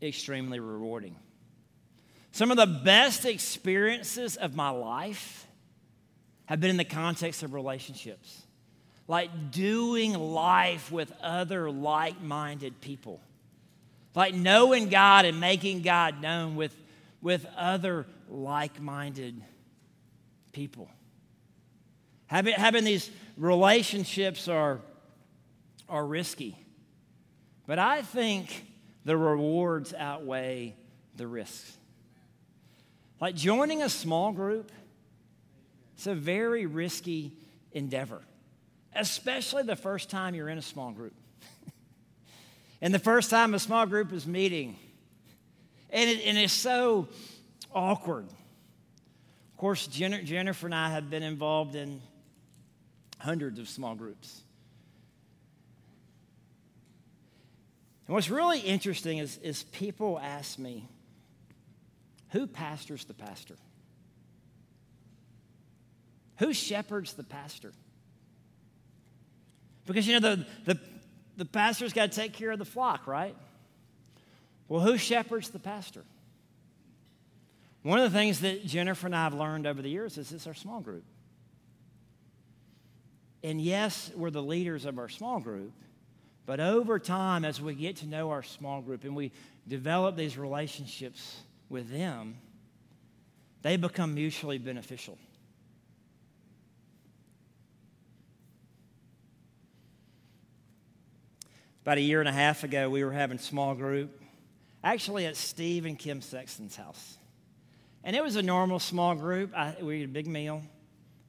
extremely 0.00 0.60
rewarding. 0.60 1.16
Some 2.32 2.50
of 2.50 2.56
the 2.56 2.66
best 2.66 3.24
experiences 3.24 4.36
of 4.36 4.54
my 4.54 4.70
life 4.70 5.46
have 6.46 6.60
been 6.60 6.70
in 6.70 6.76
the 6.76 6.84
context 6.84 7.42
of 7.42 7.54
relationships, 7.54 8.42
like 9.08 9.50
doing 9.50 10.14
life 10.14 10.92
with 10.92 11.12
other 11.22 11.70
like 11.70 12.20
minded 12.22 12.80
people, 12.80 13.20
like 14.14 14.34
knowing 14.34 14.88
God 14.88 15.24
and 15.24 15.40
making 15.40 15.82
God 15.82 16.20
known 16.20 16.56
with, 16.56 16.74
with 17.26 17.44
other 17.56 18.06
like 18.28 18.80
minded 18.80 19.42
people. 20.52 20.88
Having, 22.28 22.54
having 22.54 22.84
these 22.84 23.10
relationships 23.36 24.46
are, 24.46 24.78
are 25.88 26.06
risky. 26.06 26.56
But 27.66 27.80
I 27.80 28.02
think 28.02 28.64
the 29.04 29.16
rewards 29.16 29.92
outweigh 29.92 30.76
the 31.16 31.26
risks. 31.26 31.76
Like 33.20 33.34
joining 33.34 33.82
a 33.82 33.88
small 33.88 34.30
group, 34.30 34.70
it's 35.96 36.06
a 36.06 36.14
very 36.14 36.66
risky 36.66 37.32
endeavor, 37.72 38.22
especially 38.94 39.64
the 39.64 39.74
first 39.74 40.10
time 40.10 40.36
you're 40.36 40.48
in 40.48 40.58
a 40.58 40.62
small 40.62 40.92
group. 40.92 41.16
and 42.80 42.94
the 42.94 43.00
first 43.00 43.30
time 43.30 43.52
a 43.52 43.58
small 43.58 43.84
group 43.84 44.12
is 44.12 44.28
meeting. 44.28 44.78
And, 45.96 46.10
it, 46.10 46.26
and 46.26 46.36
it's 46.36 46.52
so 46.52 47.08
awkward. 47.74 48.26
Of 48.26 49.56
course, 49.56 49.86
Jennifer 49.86 50.66
and 50.66 50.74
I 50.74 50.90
have 50.90 51.08
been 51.08 51.22
involved 51.22 51.74
in 51.74 52.02
hundreds 53.18 53.58
of 53.58 53.66
small 53.66 53.94
groups. 53.94 54.42
And 58.06 58.14
what's 58.14 58.28
really 58.28 58.60
interesting 58.60 59.16
is, 59.16 59.38
is 59.38 59.62
people 59.62 60.20
ask 60.22 60.58
me, 60.58 60.86
who 62.28 62.46
pastors 62.46 63.06
the 63.06 63.14
pastor? 63.14 63.56
Who 66.40 66.52
shepherds 66.52 67.14
the 67.14 67.24
pastor? 67.24 67.72
Because, 69.86 70.06
you 70.06 70.20
know, 70.20 70.36
the, 70.36 70.46
the, 70.66 70.80
the 71.38 71.46
pastor's 71.46 71.94
got 71.94 72.12
to 72.12 72.20
take 72.20 72.34
care 72.34 72.50
of 72.50 72.58
the 72.58 72.66
flock, 72.66 73.06
right? 73.06 73.34
Well, 74.68 74.80
who 74.80 74.98
shepherds 74.98 75.50
the 75.50 75.58
pastor? 75.58 76.04
One 77.82 78.00
of 78.00 78.12
the 78.12 78.18
things 78.18 78.40
that 78.40 78.66
Jennifer 78.66 79.06
and 79.06 79.14
I 79.14 79.24
have 79.24 79.34
learned 79.34 79.66
over 79.66 79.80
the 79.80 79.88
years 79.88 80.18
is 80.18 80.32
it's 80.32 80.46
our 80.46 80.54
small 80.54 80.80
group. 80.80 81.04
And 83.44 83.60
yes, 83.60 84.10
we're 84.16 84.30
the 84.30 84.42
leaders 84.42 84.86
of 84.86 84.98
our 84.98 85.08
small 85.08 85.38
group, 85.38 85.72
but 86.46 86.58
over 86.58 86.98
time, 86.98 87.44
as 87.44 87.60
we 87.60 87.74
get 87.74 87.96
to 87.98 88.06
know 88.06 88.30
our 88.30 88.42
small 88.42 88.80
group 88.80 89.04
and 89.04 89.14
we 89.14 89.30
develop 89.68 90.16
these 90.16 90.36
relationships 90.36 91.36
with 91.68 91.88
them, 91.88 92.38
they 93.62 93.76
become 93.76 94.14
mutually 94.14 94.58
beneficial. 94.58 95.16
About 101.82 101.98
a 101.98 102.00
year 102.00 102.18
and 102.18 102.28
a 102.28 102.32
half 102.32 102.64
ago, 102.64 102.90
we 102.90 103.04
were 103.04 103.12
having 103.12 103.38
small 103.38 103.76
group, 103.76 104.20
actually 104.86 105.26
at 105.26 105.34
Steve 105.34 105.84
and 105.84 105.98
Kim 105.98 106.22
Sexton's 106.22 106.76
house. 106.76 107.18
And 108.04 108.14
it 108.14 108.22
was 108.22 108.36
a 108.36 108.42
normal 108.42 108.78
small 108.78 109.16
group. 109.16 109.52
I, 109.52 109.74
we 109.82 110.00
had 110.00 110.08
a 110.08 110.12
big 110.12 110.28
meal. 110.28 110.62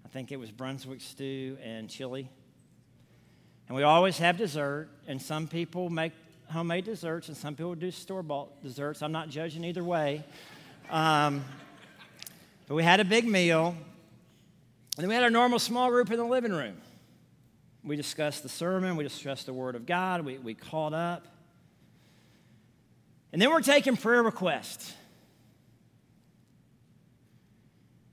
I 0.05 0.09
think 0.09 0.31
it 0.31 0.37
was 0.37 0.51
Brunswick 0.51 1.01
stew 1.01 1.57
and 1.63 1.89
chili. 1.89 2.29
And 3.67 3.75
we 3.75 3.81
always 3.81 4.19
have 4.19 4.37
dessert, 4.37 4.89
and 5.07 5.19
some 5.19 5.47
people 5.47 5.89
make 5.89 6.13
homemade 6.51 6.85
desserts, 6.85 7.29
and 7.29 7.35
some 7.35 7.55
people 7.55 7.73
do 7.73 7.89
store 7.89 8.21
bought 8.21 8.61
desserts. 8.61 9.01
I'm 9.01 9.11
not 9.11 9.29
judging 9.29 9.63
either 9.63 9.83
way. 9.83 10.23
Um, 10.91 11.43
but 12.67 12.75
we 12.75 12.83
had 12.83 12.99
a 12.99 13.05
big 13.05 13.27
meal, 13.27 13.69
and 13.69 15.03
then 15.03 15.07
we 15.07 15.15
had 15.15 15.23
our 15.23 15.31
normal 15.31 15.57
small 15.57 15.89
group 15.89 16.11
in 16.11 16.17
the 16.17 16.25
living 16.25 16.53
room. 16.53 16.77
We 17.83 17.95
discussed 17.95 18.43
the 18.43 18.49
sermon, 18.49 18.97
we 18.97 19.03
discussed 19.03 19.47
the 19.47 19.53
Word 19.53 19.73
of 19.73 19.87
God, 19.87 20.23
we, 20.23 20.37
we 20.37 20.53
caught 20.53 20.93
up. 20.93 21.25
And 23.31 23.41
then 23.41 23.49
we're 23.51 23.61
taking 23.61 23.97
prayer 23.97 24.23
requests. 24.23 24.93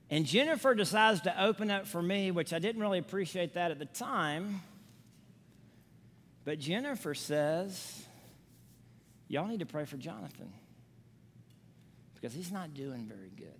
And 0.09 0.25
Jennifer 0.25 0.75
decides 0.75 1.21
to 1.21 1.43
open 1.43 1.71
up 1.71 1.87
for 1.87 2.01
me, 2.01 2.31
which 2.31 2.53
I 2.53 2.59
didn't 2.59 2.81
really 2.81 2.99
appreciate 2.99 3.53
that 3.55 3.71
at 3.71 3.79
the 3.79 3.85
time. 3.85 4.61
But 6.43 6.59
Jennifer 6.59 7.13
says, 7.13 8.05
Y'all 9.27 9.47
need 9.47 9.59
to 9.59 9.65
pray 9.65 9.85
for 9.85 9.97
Jonathan 9.97 10.53
because 12.13 12.33
he's 12.33 12.51
not 12.51 12.73
doing 12.73 13.05
very 13.05 13.31
good. 13.35 13.59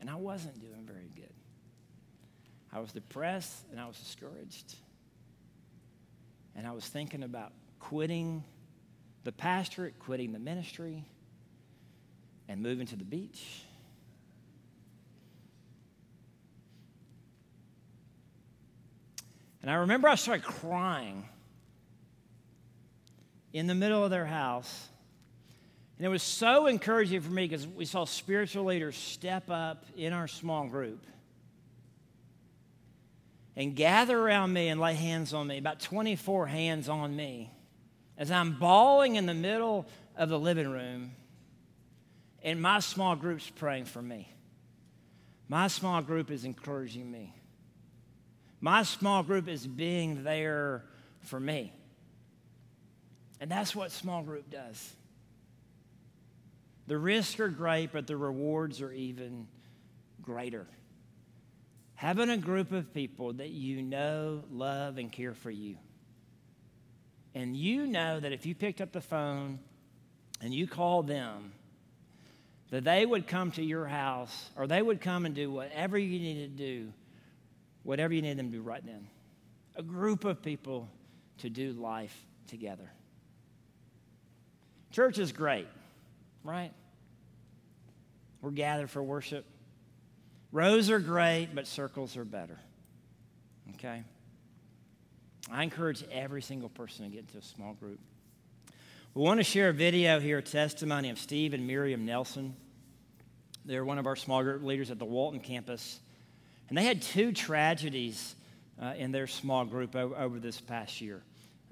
And 0.00 0.10
I 0.10 0.16
wasn't 0.16 0.60
doing 0.60 0.84
very 0.84 1.10
good. 1.14 1.32
I 2.72 2.80
was 2.80 2.92
depressed 2.92 3.64
and 3.70 3.80
I 3.80 3.86
was 3.86 3.96
discouraged. 3.96 4.76
And 6.54 6.66
I 6.66 6.72
was 6.72 6.84
thinking 6.84 7.22
about 7.22 7.52
quitting 7.80 8.44
the 9.24 9.32
pastorate, 9.32 9.98
quitting 9.98 10.32
the 10.32 10.38
ministry, 10.38 11.04
and 12.48 12.62
moving 12.62 12.86
to 12.86 12.96
the 12.96 13.04
beach. 13.04 13.62
And 19.62 19.70
I 19.70 19.74
remember 19.74 20.08
I 20.08 20.16
started 20.16 20.44
crying. 20.44 21.28
in 23.52 23.66
the 23.66 23.74
middle 23.74 24.02
of 24.02 24.10
their 24.10 24.24
house. 24.24 24.88
And 25.98 26.06
it 26.06 26.08
was 26.08 26.22
so 26.22 26.66
encouraging 26.66 27.20
for 27.20 27.30
me 27.30 27.46
because 27.46 27.66
we 27.66 27.84
saw 27.84 28.04
spiritual 28.04 28.64
leaders 28.64 28.96
step 28.96 29.50
up 29.50 29.84
in 29.96 30.12
our 30.12 30.26
small 30.26 30.66
group 30.66 31.06
and 33.54 33.76
gather 33.76 34.18
around 34.18 34.52
me 34.52 34.68
and 34.68 34.80
lay 34.80 34.94
hands 34.94 35.34
on 35.34 35.46
me, 35.46 35.58
about 35.58 35.80
24 35.80 36.46
hands 36.46 36.88
on 36.88 37.14
me, 37.14 37.52
as 38.18 38.30
I'm 38.30 38.58
bawling 38.58 39.16
in 39.16 39.26
the 39.26 39.34
middle 39.34 39.86
of 40.16 40.28
the 40.28 40.38
living 40.38 40.68
room, 40.68 41.12
and 42.42 42.60
my 42.60 42.80
small 42.80 43.16
group's 43.16 43.48
praying 43.48 43.86
for 43.86 44.02
me. 44.02 44.28
My 45.48 45.68
small 45.68 46.02
group 46.02 46.30
is 46.30 46.44
encouraging 46.44 47.10
me. 47.10 47.34
My 48.60 48.84
small 48.84 49.22
group 49.22 49.48
is 49.48 49.66
being 49.66 50.24
there 50.24 50.84
for 51.20 51.38
me. 51.38 51.72
And 53.40 53.50
that's 53.50 53.74
what 53.74 53.90
small 53.90 54.22
group 54.22 54.50
does. 54.50 54.94
The 56.86 56.96
risks 56.96 57.38
are 57.40 57.48
great, 57.48 57.92
but 57.92 58.06
the 58.06 58.16
rewards 58.16 58.80
are 58.80 58.92
even 58.92 59.46
greater. 60.20 60.66
Having 61.94 62.30
a 62.30 62.36
group 62.36 62.72
of 62.72 62.92
people 62.94 63.32
that 63.34 63.50
you 63.50 63.82
know, 63.82 64.42
love, 64.50 64.98
and 64.98 65.10
care 65.10 65.34
for 65.34 65.50
you. 65.50 65.76
And 67.34 67.56
you 67.56 67.86
know 67.86 68.20
that 68.20 68.32
if 68.32 68.46
you 68.46 68.54
picked 68.54 68.80
up 68.80 68.92
the 68.92 69.00
phone 69.00 69.58
and 70.40 70.52
you 70.52 70.66
called 70.66 71.06
them, 71.06 71.52
that 72.70 72.84
they 72.84 73.04
would 73.04 73.26
come 73.26 73.50
to 73.52 73.62
your 73.62 73.86
house 73.86 74.50
or 74.56 74.66
they 74.66 74.80
would 74.80 75.00
come 75.00 75.26
and 75.26 75.34
do 75.34 75.50
whatever 75.50 75.98
you 75.98 76.18
needed 76.18 76.56
to 76.56 76.64
do, 76.64 76.92
whatever 77.82 78.12
you 78.14 78.22
needed 78.22 78.38
them 78.38 78.50
to 78.50 78.58
do 78.58 78.62
right 78.62 78.84
then. 78.84 79.06
A 79.76 79.82
group 79.82 80.24
of 80.24 80.42
people 80.42 80.88
to 81.38 81.50
do 81.50 81.72
life 81.72 82.16
together. 82.46 82.90
Church 84.90 85.18
is 85.18 85.32
great, 85.32 85.66
right? 86.44 86.72
We're 88.42 88.50
gathered 88.50 88.90
for 88.90 89.02
worship. 89.02 89.46
Rows 90.50 90.90
are 90.90 90.98
great, 90.98 91.48
but 91.54 91.66
circles 91.66 92.16
are 92.16 92.24
better. 92.24 92.58
Okay? 93.74 94.02
I 95.52 95.62
encourage 95.62 96.02
every 96.10 96.40
single 96.40 96.70
person 96.70 97.04
to 97.04 97.10
get 97.10 97.20
into 97.20 97.36
a 97.36 97.42
small 97.42 97.74
group. 97.74 98.00
We 99.12 99.22
want 99.22 99.38
to 99.38 99.44
share 99.44 99.68
a 99.68 99.72
video 99.74 100.18
here, 100.18 100.38
a 100.38 100.42
testimony 100.42 101.10
of 101.10 101.18
Steve 101.18 101.52
and 101.52 101.66
Miriam 101.66 102.06
Nelson. 102.06 102.56
They're 103.66 103.84
one 103.84 103.98
of 103.98 104.06
our 104.06 104.16
small 104.16 104.42
group 104.42 104.62
leaders 104.62 104.90
at 104.90 104.98
the 104.98 105.04
Walton 105.04 105.40
campus. 105.40 106.00
And 106.70 106.78
they 106.78 106.84
had 106.84 107.02
two 107.02 107.32
tragedies 107.32 108.34
uh, 108.80 108.94
in 108.96 109.12
their 109.12 109.26
small 109.26 109.66
group 109.66 109.94
over, 109.94 110.16
over 110.16 110.40
this 110.40 110.58
past 110.58 111.02
year. 111.02 111.22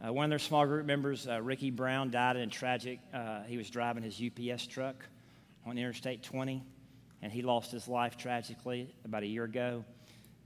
Uh, 0.07 0.13
one 0.13 0.25
of 0.25 0.31
their 0.31 0.39
small 0.39 0.67
group 0.67 0.85
members, 0.85 1.27
uh, 1.27 1.41
Ricky 1.41 1.71
Brown, 1.71 2.11
died 2.11 2.37
in 2.37 2.43
a 2.43 2.53
tragic. 2.53 2.99
Uh, 3.15 3.45
he 3.45 3.57
was 3.57 3.71
driving 3.71 4.03
his 4.03 4.21
UPS 4.21 4.67
truck 4.67 4.97
on 5.65 5.79
Interstate 5.79 6.23
20, 6.23 6.63
and 7.23 7.33
he 7.33 7.41
lost 7.41 7.73
his 7.73 7.89
life 7.89 8.19
tragically 8.19 8.95
about 9.07 9.23
a 9.23 9.27
year 9.27 9.45
ago. 9.45 9.87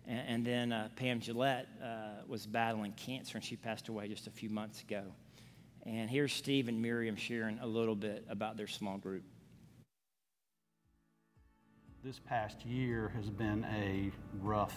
And, 0.06 0.28
and 0.28 0.46
then 0.46 0.72
uh, 0.72 0.88
Pam 0.96 1.20
Gillette 1.20 1.66
uh, 1.82 2.22
was 2.26 2.46
battling 2.46 2.92
cancer, 2.92 3.38
and 3.38 3.44
she 3.44 3.56
passed 3.56 3.88
away 3.88 4.08
just 4.08 4.26
a 4.26 4.30
few 4.30 4.50
months 4.50 4.82
ago. 4.82 5.02
And 5.86 6.08
here's 6.08 6.32
Steve 6.32 6.68
and 6.68 6.80
Miriam 6.80 7.16
sharing 7.16 7.58
a 7.58 7.66
little 7.66 7.94
bit 7.94 8.24
about 8.28 8.56
their 8.56 8.66
small 8.66 8.96
group. 8.96 9.22
This 12.02 12.18
past 12.18 12.64
year 12.64 13.12
has 13.14 13.30
been 13.30 13.64
a 13.64 14.10
rough 14.42 14.76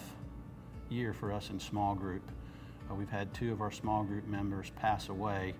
year 0.88 1.12
for 1.12 1.32
us 1.32 1.50
in 1.50 1.60
small 1.60 1.94
group. 1.94 2.22
Uh, 2.90 2.94
we've 2.94 3.10
had 3.10 3.32
two 3.34 3.52
of 3.52 3.60
our 3.60 3.70
small 3.70 4.02
group 4.02 4.26
members 4.26 4.70
pass 4.76 5.08
away, 5.10 5.54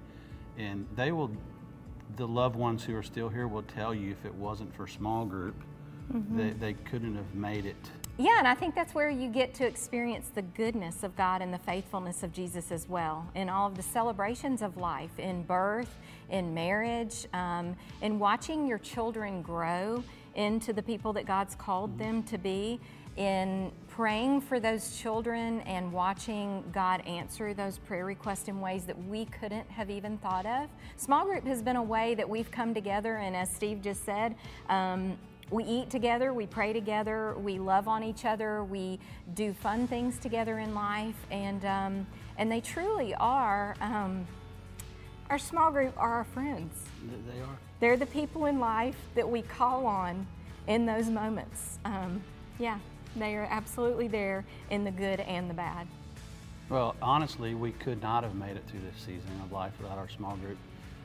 and 0.56 0.86
they 0.96 1.12
will, 1.12 1.30
the 2.16 2.26
loved 2.26 2.56
ones 2.56 2.84
who 2.84 2.96
are 2.96 3.02
still 3.02 3.28
here 3.28 3.48
will 3.48 3.62
tell 3.62 3.94
you 3.94 4.10
if 4.10 4.24
it 4.24 4.34
wasn't 4.34 4.74
for 4.74 4.86
small 4.86 5.26
group, 5.26 5.62
mm-hmm. 6.12 6.38
they, 6.38 6.50
they 6.50 6.72
couldn't 6.72 7.14
have 7.14 7.34
made 7.34 7.66
it. 7.66 7.90
Yeah, 8.20 8.40
and 8.40 8.48
I 8.48 8.54
think 8.56 8.74
that's 8.74 8.96
where 8.96 9.08
you 9.08 9.28
get 9.28 9.54
to 9.54 9.64
experience 9.64 10.30
the 10.34 10.42
goodness 10.42 11.04
of 11.04 11.16
God 11.16 11.40
and 11.40 11.54
the 11.54 11.58
faithfulness 11.58 12.24
of 12.24 12.32
Jesus 12.32 12.72
as 12.72 12.88
well 12.88 13.24
in 13.36 13.48
all 13.48 13.68
of 13.68 13.76
the 13.76 13.82
celebrations 13.82 14.60
of 14.60 14.76
life, 14.76 15.16
in 15.20 15.44
birth, 15.44 15.94
in 16.28 16.52
marriage, 16.52 17.28
um, 17.32 17.76
in 18.02 18.18
watching 18.18 18.66
your 18.66 18.78
children 18.78 19.40
grow 19.40 20.02
into 20.34 20.72
the 20.72 20.82
people 20.82 21.12
that 21.12 21.26
God's 21.26 21.54
called 21.54 21.96
them 21.96 22.24
to 22.24 22.38
be 22.38 22.80
in 23.16 23.70
praying 23.86 24.40
for 24.40 24.58
those 24.58 24.96
children 24.96 25.60
and 25.60 25.92
watching 25.92 26.64
God 26.72 27.06
answer 27.06 27.54
those 27.54 27.78
prayer 27.78 28.04
requests 28.04 28.48
in 28.48 28.60
ways 28.60 28.84
that 28.84 28.98
we 29.06 29.26
couldn't 29.26 29.70
have 29.70 29.90
even 29.90 30.18
thought 30.18 30.46
of. 30.46 30.68
Small 30.96 31.24
group 31.24 31.44
has 31.44 31.62
been 31.62 31.76
a 31.76 31.82
way 31.82 32.16
that 32.16 32.28
we've 32.28 32.50
come 32.50 32.74
together, 32.74 33.18
and 33.18 33.36
as 33.36 33.48
Steve 33.48 33.80
just 33.80 34.04
said, 34.04 34.34
um, 34.68 35.16
we 35.50 35.64
eat 35.64 35.90
together, 35.90 36.32
we 36.32 36.46
pray 36.46 36.72
together, 36.72 37.34
we 37.38 37.58
love 37.58 37.88
on 37.88 38.02
each 38.02 38.24
other, 38.24 38.64
we 38.64 38.98
do 39.34 39.52
fun 39.52 39.86
things 39.86 40.18
together 40.18 40.58
in 40.58 40.74
life, 40.74 41.16
and 41.30 41.64
um, 41.64 42.06
and 42.36 42.50
they 42.50 42.60
truly 42.60 43.14
are. 43.14 43.74
Um, 43.80 44.26
our 45.30 45.38
small 45.38 45.70
group 45.70 45.94
are 45.98 46.14
our 46.14 46.24
friends. 46.24 46.74
They 47.32 47.40
are. 47.40 47.58
They're 47.80 47.96
the 47.96 48.06
people 48.06 48.46
in 48.46 48.58
life 48.58 48.96
that 49.14 49.28
we 49.28 49.42
call 49.42 49.86
on 49.86 50.26
in 50.66 50.86
those 50.86 51.08
moments. 51.08 51.78
Um, 51.84 52.22
yeah. 52.58 52.78
They 53.16 53.36
are 53.36 53.48
absolutely 53.50 54.08
there 54.08 54.44
in 54.70 54.84
the 54.84 54.90
good 54.90 55.20
and 55.20 55.48
the 55.48 55.54
bad. 55.54 55.86
Well, 56.68 56.94
honestly, 57.00 57.54
we 57.54 57.72
could 57.72 58.02
not 58.02 58.22
have 58.22 58.34
made 58.34 58.56
it 58.56 58.62
through 58.68 58.80
this 58.80 58.98
season 58.98 59.40
of 59.42 59.50
life 59.50 59.72
without 59.80 59.98
our 59.98 60.08
small 60.08 60.36
group. 60.36 60.58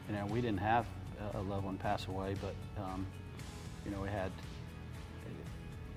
You 0.10 0.16
know, 0.16 0.26
we 0.26 0.42
didn't 0.42 0.60
have 0.60 0.86
a 1.34 1.42
loved 1.42 1.66
one 1.66 1.78
pass 1.78 2.08
away, 2.08 2.36
but 2.42 2.54
um, 2.84 3.08
you 3.86 3.92
know, 3.92 4.02
we 4.02 4.10
had 4.10 4.32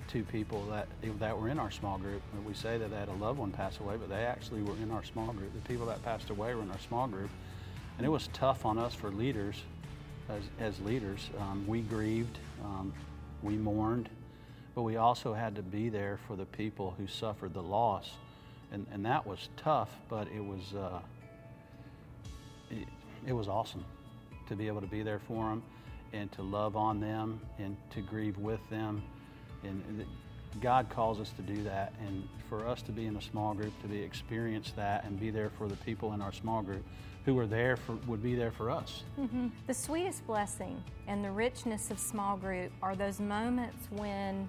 two 0.09 0.23
people 0.25 0.65
that 0.67 0.87
that 1.19 1.39
were 1.39 1.49
in 1.49 1.59
our 1.59 1.71
small 1.71 1.99
group. 1.99 2.23
We 2.47 2.55
say 2.55 2.79
that 2.79 2.91
they 2.91 2.97
had 2.97 3.09
a 3.09 3.15
loved 3.15 3.39
one 3.39 3.51
pass 3.51 3.81
away, 3.81 3.97
but 3.97 4.09
they 4.09 4.25
actually 4.25 4.63
were 4.63 4.77
in 4.77 4.91
our 4.91 5.05
small 5.05 5.33
group. 5.33 5.53
The 5.53 5.69
people 5.69 5.87
that 5.87 6.03
passed 6.05 6.31
away 6.31 6.55
were 6.55 6.63
in 6.63 6.71
our 6.71 6.79
small 6.79 7.07
group, 7.07 7.31
and 7.99 8.07
it 8.07 8.11
was 8.11 8.29
tough 8.33 8.65
on 8.65 8.79
us 8.79 8.95
for 8.95 9.11
leaders, 9.11 9.63
as, 10.29 10.43
as 10.61 10.81
leaders. 10.81 11.31
Um, 11.39 11.65
we 11.67 11.81
grieved, 11.81 12.39
um, 12.65 12.93
we 13.43 13.57
mourned, 13.57 14.09
but 14.75 14.83
we 14.83 14.97
also 14.97 15.33
had 15.35 15.57
to 15.57 15.63
be 15.63 15.89
there 15.89 16.19
for 16.27 16.37
the 16.37 16.47
people 16.47 16.95
who 16.99 17.07
suffered 17.07 17.55
the 17.55 17.63
loss. 17.63 18.11
And, 18.73 18.87
and 18.93 19.05
that 19.07 19.27
was 19.27 19.49
tough, 19.57 19.91
but 20.09 20.27
it 20.29 20.45
was, 20.45 20.75
uh, 20.75 21.01
it, 22.71 22.89
it 23.27 23.33
was 23.33 23.49
awesome 23.49 23.85
to 24.49 24.57
be 24.57 24.67
able 24.67 24.81
to 24.81 24.87
be 24.87 25.03
there 25.03 25.21
for 25.21 25.49
them 25.49 25.63
and 26.13 26.31
to 26.33 26.43
love 26.43 26.77
on 26.77 27.01
them 27.01 27.41
and 27.59 27.77
to 27.91 28.01
grieve 28.01 28.39
with 28.39 28.61
them. 28.71 29.03
And, 29.63 30.05
God 30.63 30.89
calls 30.89 31.21
us 31.21 31.31
to 31.33 31.43
do 31.43 31.63
that. 31.65 31.93
And 32.01 32.27
for 32.49 32.67
us 32.67 32.81
to 32.83 32.93
be 32.93 33.05
in 33.05 33.17
a 33.17 33.21
small 33.21 33.53
group, 33.53 33.79
to 33.83 33.89
be 33.89 34.01
experience 34.01 34.73
that 34.75 35.05
and 35.05 35.21
be 35.21 35.29
there 35.29 35.51
for 35.51 35.69
the 35.69 35.77
people 35.77 36.15
in 36.15 36.23
our 36.23 36.33
small 36.33 36.63
group 36.63 36.83
who 37.27 37.39
are 37.39 37.47
there 37.47 37.77
for 37.77 37.97
would 38.07 38.23
be 38.23 38.35
there 38.37 38.53
for 38.53 38.71
us. 38.71 39.03
Mm-hmm. 39.21 39.49
The 39.67 39.75
sweetest 39.75 40.27
blessing 40.27 40.83
and 41.09 41.25
the 41.25 41.31
richness 41.31 41.91
of 41.91 41.99
small 41.99 42.37
group 42.37 42.71
are 42.81 42.95
those 42.95 43.21
moments 43.21 43.89
when 43.91 44.49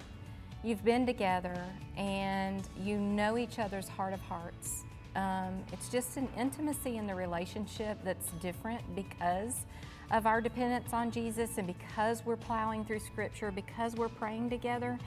you've 0.63 0.85
been 0.85 1.05
together 1.05 1.59
and 1.97 2.67
you 2.79 2.97
know 2.97 3.37
each 3.37 3.57
other's 3.57 3.87
heart 3.87 4.13
of 4.13 4.21
hearts. 4.21 4.85
Um, 5.15 5.63
it's 5.73 5.89
just 5.89 6.17
an 6.17 6.27
intimacy 6.37 6.97
in 6.97 7.07
the 7.07 7.15
relationship 7.15 7.97
that's 8.03 8.29
different 8.33 8.83
because 8.95 9.65
of 10.11 10.25
our 10.25 10.41
dependence 10.41 10.93
on 10.93 11.11
Jesus 11.11 11.57
and 11.57 11.67
because 11.67 12.25
we're 12.25 12.37
plowing 12.37 12.85
through 12.85 12.99
Scripture, 12.99 13.51
because 13.51 13.95
we're 13.95 14.09
praying 14.09 14.49
together, 14.49 14.97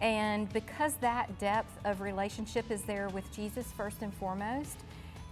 and 0.00 0.52
because 0.52 0.94
that 0.94 1.38
depth 1.38 1.78
of 1.84 2.00
relationship 2.00 2.70
is 2.70 2.82
there 2.82 3.08
with 3.08 3.30
Jesus 3.32 3.72
first 3.76 4.02
and 4.02 4.12
foremost. 4.14 4.78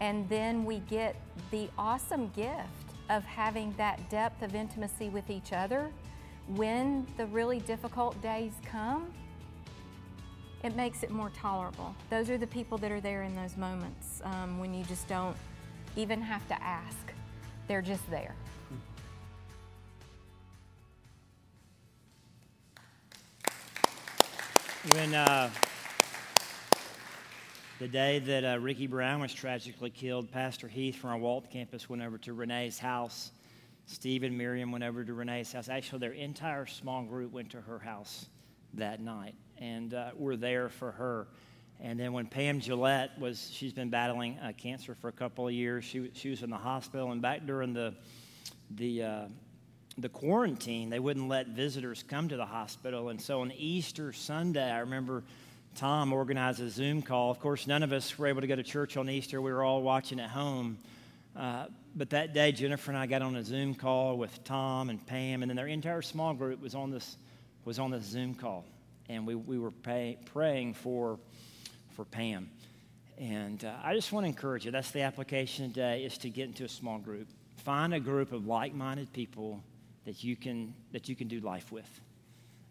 And 0.01 0.29
then 0.29 0.65
we 0.65 0.79
get 0.81 1.17
the 1.51 1.69
awesome 1.79 2.29
gift 2.35 2.69
of 3.11 3.25
having 3.25 3.75
that 3.77 4.09
depth 4.11 4.43
of 4.43 4.55
intimacy 4.55 5.09
with 5.09 5.31
each 5.31 5.53
other 5.53 5.91
when 6.49 7.07
the 7.17 7.27
really 7.27 7.61
difficult 7.61 8.21
days 8.23 8.53
come 8.65 9.13
it 10.63 10.77
makes 10.77 11.03
it 11.03 11.11
more 11.11 11.31
tolerable. 11.31 11.95
Those 12.09 12.31
are 12.31 12.39
the 12.39 12.47
people 12.47 12.79
that 12.79 12.93
are 12.93 13.01
there 13.01 13.25
in 13.25 13.35
those 13.35 13.57
moments 13.57 14.23
um, 14.25 14.59
when 14.59 14.73
you 14.73 14.85
just 14.85 15.09
don't 15.09 15.37
even 15.97 16.21
have 16.21 16.47
to 16.49 16.63
ask. 16.63 17.13
They're 17.67 17.83
just 17.83 18.09
there. 18.11 18.35
When 24.91 25.15
uh, 25.15 25.49
the 27.79 27.87
day 27.87 28.19
that 28.19 28.45
uh, 28.45 28.59
Ricky 28.59 28.89
Brown 28.89 29.21
was 29.21 29.33
tragically 29.33 29.91
killed, 29.91 30.33
Pastor 30.33 30.67
Heath 30.67 30.97
from 30.97 31.11
our 31.11 31.19
Walt 31.19 31.49
campus 31.51 31.89
went 31.89 32.03
over 32.03 32.19
to 32.19 32.33
Renee's 32.33 32.81
house. 32.81 33.31
Steve 33.87 34.25
and 34.25 34.37
Miriam 34.37 34.73
went 34.73 34.83
over 34.83 35.05
to 35.05 35.15
Renee's 35.15 35.53
house. 35.53 35.69
Actually, 35.69 36.01
their 36.01 36.13
entire 36.13 36.67
small 36.67 37.05
group 37.05 37.31
went 37.33 37.51
to 37.51 37.61
her 37.61 37.79
house 37.79 38.27
that 38.75 39.01
night 39.01 39.37
and 39.59 39.95
uh, 39.95 40.11
we're 40.17 40.35
there 40.35 40.69
for 40.69 40.91
her. 40.91 41.29
And 41.81 41.99
then 41.99 42.13
when 42.13 42.27
Pam 42.27 42.59
Gillette 42.59 43.17
was, 43.21 43.51
she's 43.53 43.73
been 43.73 43.91
battling 43.91 44.37
uh, 44.41 44.51
cancer 44.57 44.97
for 44.97 45.07
a 45.07 45.13
couple 45.13 45.47
of 45.47 45.55
years. 45.55 45.85
She, 45.85 46.11
she 46.15 46.31
was 46.31 46.43
in 46.43 46.51
the 46.51 46.57
hospital, 46.57 47.13
and 47.13 47.23
back 47.23 47.47
during 47.47 47.73
the 47.73 47.95
the, 48.73 49.03
uh, 49.03 49.25
the 49.99 50.09
quarantine, 50.09 50.91
they 50.91 50.99
wouldn't 50.99 51.29
let 51.29 51.49
visitors 51.49 52.03
come 52.07 52.29
to 52.29 52.37
the 52.37 52.47
hospital. 52.47 53.09
And 53.11 53.21
so 53.21 53.43
on 53.43 53.53
Easter 53.53 54.13
Sunday, 54.13 54.71
I 54.71 54.79
remember 54.79 55.23
Tom 55.77 56.13
organized 56.13 56.61
a 56.61 56.69
Zoom 56.69 57.03
call. 57.03 57.31
Of 57.31 57.41
course, 57.41 57.67
none 57.67 57.83
of 57.83 57.93
us 57.93 58.19
were 58.19 58.27
able 58.27 58.41
to 58.41 58.47
go 58.47 58.57
to 58.57 58.63
church 58.63 58.97
on 58.97 59.09
Easter. 59.09 59.41
We 59.41 59.53
were 59.53 59.63
all 59.63 59.83
watching 59.83 60.21
at 60.21 60.31
home. 60.31 60.79
Uh, 61.37 61.67
but 61.95 62.11
that 62.11 62.33
day, 62.33 62.53
Jennifer 62.53 62.91
and 62.91 62.99
I 62.99 63.07
got 63.07 63.23
on 63.23 63.37
a 63.37 63.45
Zoom 63.45 63.75
call 63.75 64.17
with 64.17 64.45
Tom 64.45 64.91
and 64.91 65.05
Pam, 65.07 65.43
and 65.43 65.51
then 65.51 65.57
their 65.57 65.67
entire 65.67 66.03
small 66.03 66.35
group 66.35 66.61
was 66.61 66.75
on 66.75 66.91
this, 66.91 67.17
was 67.65 67.79
on 67.79 67.91
this 67.91 68.05
Zoom 68.05 68.35
call. 68.35 68.65
And 69.09 69.27
we, 69.27 69.35
we 69.35 69.59
were 69.59 69.71
pay, 69.71 70.19
praying 70.33 70.75
for, 70.75 71.19
for 71.97 72.05
Pam. 72.05 72.49
And 73.19 73.65
uh, 73.65 73.73
I 73.83 73.95
just 73.95 74.13
want 74.13 74.25
to 74.25 74.29
encourage 74.29 74.65
you 74.65 74.71
that's 74.71 74.91
the 74.91 75.03
application 75.03 75.69
today 75.69 76.05
is 76.05 76.17
to 76.19 76.31
get 76.31 76.47
into 76.47 76.65
a 76.65 76.69
small 76.69 76.99
group. 76.99 77.29
Find 77.59 77.95
a 77.95 78.01
group 78.01 78.33
of 78.33 78.47
like 78.47 78.75
minded 78.75 79.13
people 79.13 79.63
that 80.05 80.25
you, 80.25 80.37
can, 80.37 80.75
that 80.93 81.09
you 81.09 81.17
can 81.17 81.29
do 81.29 81.41
life 81.41 81.71
with. 81.71 82.01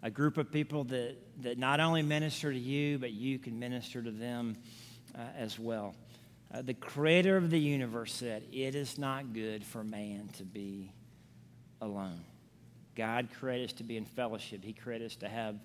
A 0.04 0.10
group 0.10 0.38
of 0.38 0.52
people 0.52 0.84
that, 0.86 1.16
that 1.42 1.58
not 1.58 1.80
only 1.80 2.02
minister 2.02 2.52
to 2.52 2.58
you, 2.58 2.98
but 2.98 3.12
you 3.12 3.40
can 3.40 3.60
minister 3.60 4.02
to 4.02 4.12
them 4.12 4.58
uh, 5.16 5.20
as 5.38 5.60
well. 5.60 5.96
Uh, 6.54 6.62
the 6.62 6.74
creator 6.74 7.38
of 7.38 7.50
the 7.50 7.60
universe 7.60 8.14
said, 8.14 8.44
It 8.52 8.76
is 8.76 8.98
not 8.98 9.34
good 9.34 9.64
for 9.64 9.84
man 9.84 10.30
to 10.38 10.44
be 10.44 10.92
alone. 11.82 12.22
God 12.96 13.30
created 13.40 13.70
us 13.70 13.74
to 13.74 13.84
be 13.84 13.96
in 13.96 14.06
fellowship, 14.06 14.64
He 14.64 14.74
created 14.74 15.06
us 15.06 15.16
to 15.18 15.30
have 15.30 15.56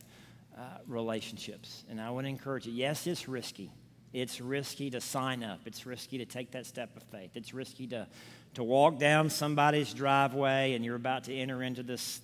uh, 0.57 0.61
relationships. 0.87 1.85
And 1.91 2.01
I 2.01 2.11
want 2.11 2.27
to 2.27 2.31
encourage 2.31 2.67
you 2.67 2.73
yes, 2.73 3.07
it's 3.07 3.29
risky. 3.29 3.71
It's 4.13 4.41
risky 4.41 4.89
to 4.91 5.01
sign 5.01 5.43
up, 5.43 5.61
it's 5.67 5.85
risky 5.85 6.19
to 6.19 6.25
take 6.25 6.53
that 6.53 6.65
step 6.65 6.97
of 6.97 7.03
faith, 7.05 7.33
it's 7.35 7.53
risky 7.53 7.87
to, 7.89 8.07
to 8.57 8.64
walk 8.64 8.99
down 8.99 9.29
somebody's 9.29 9.92
driveway 9.92 10.73
and 10.73 10.83
you're 10.83 10.97
about 10.97 11.25
to 11.25 11.35
enter 11.35 11.62
into 11.62 11.83
this, 11.83 12.23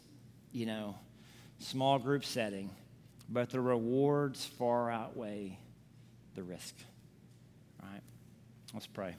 you 0.50 0.64
know, 0.64 0.94
small 1.58 1.98
group 1.98 2.24
setting. 2.24 2.70
But 3.28 3.50
the 3.50 3.60
rewards 3.60 4.42
far 4.42 4.90
outweigh 4.90 5.58
the 6.34 6.42
risk. 6.42 6.74
All 7.82 7.88
right, 7.92 8.00
let's 8.72 8.86
pray. 8.86 9.14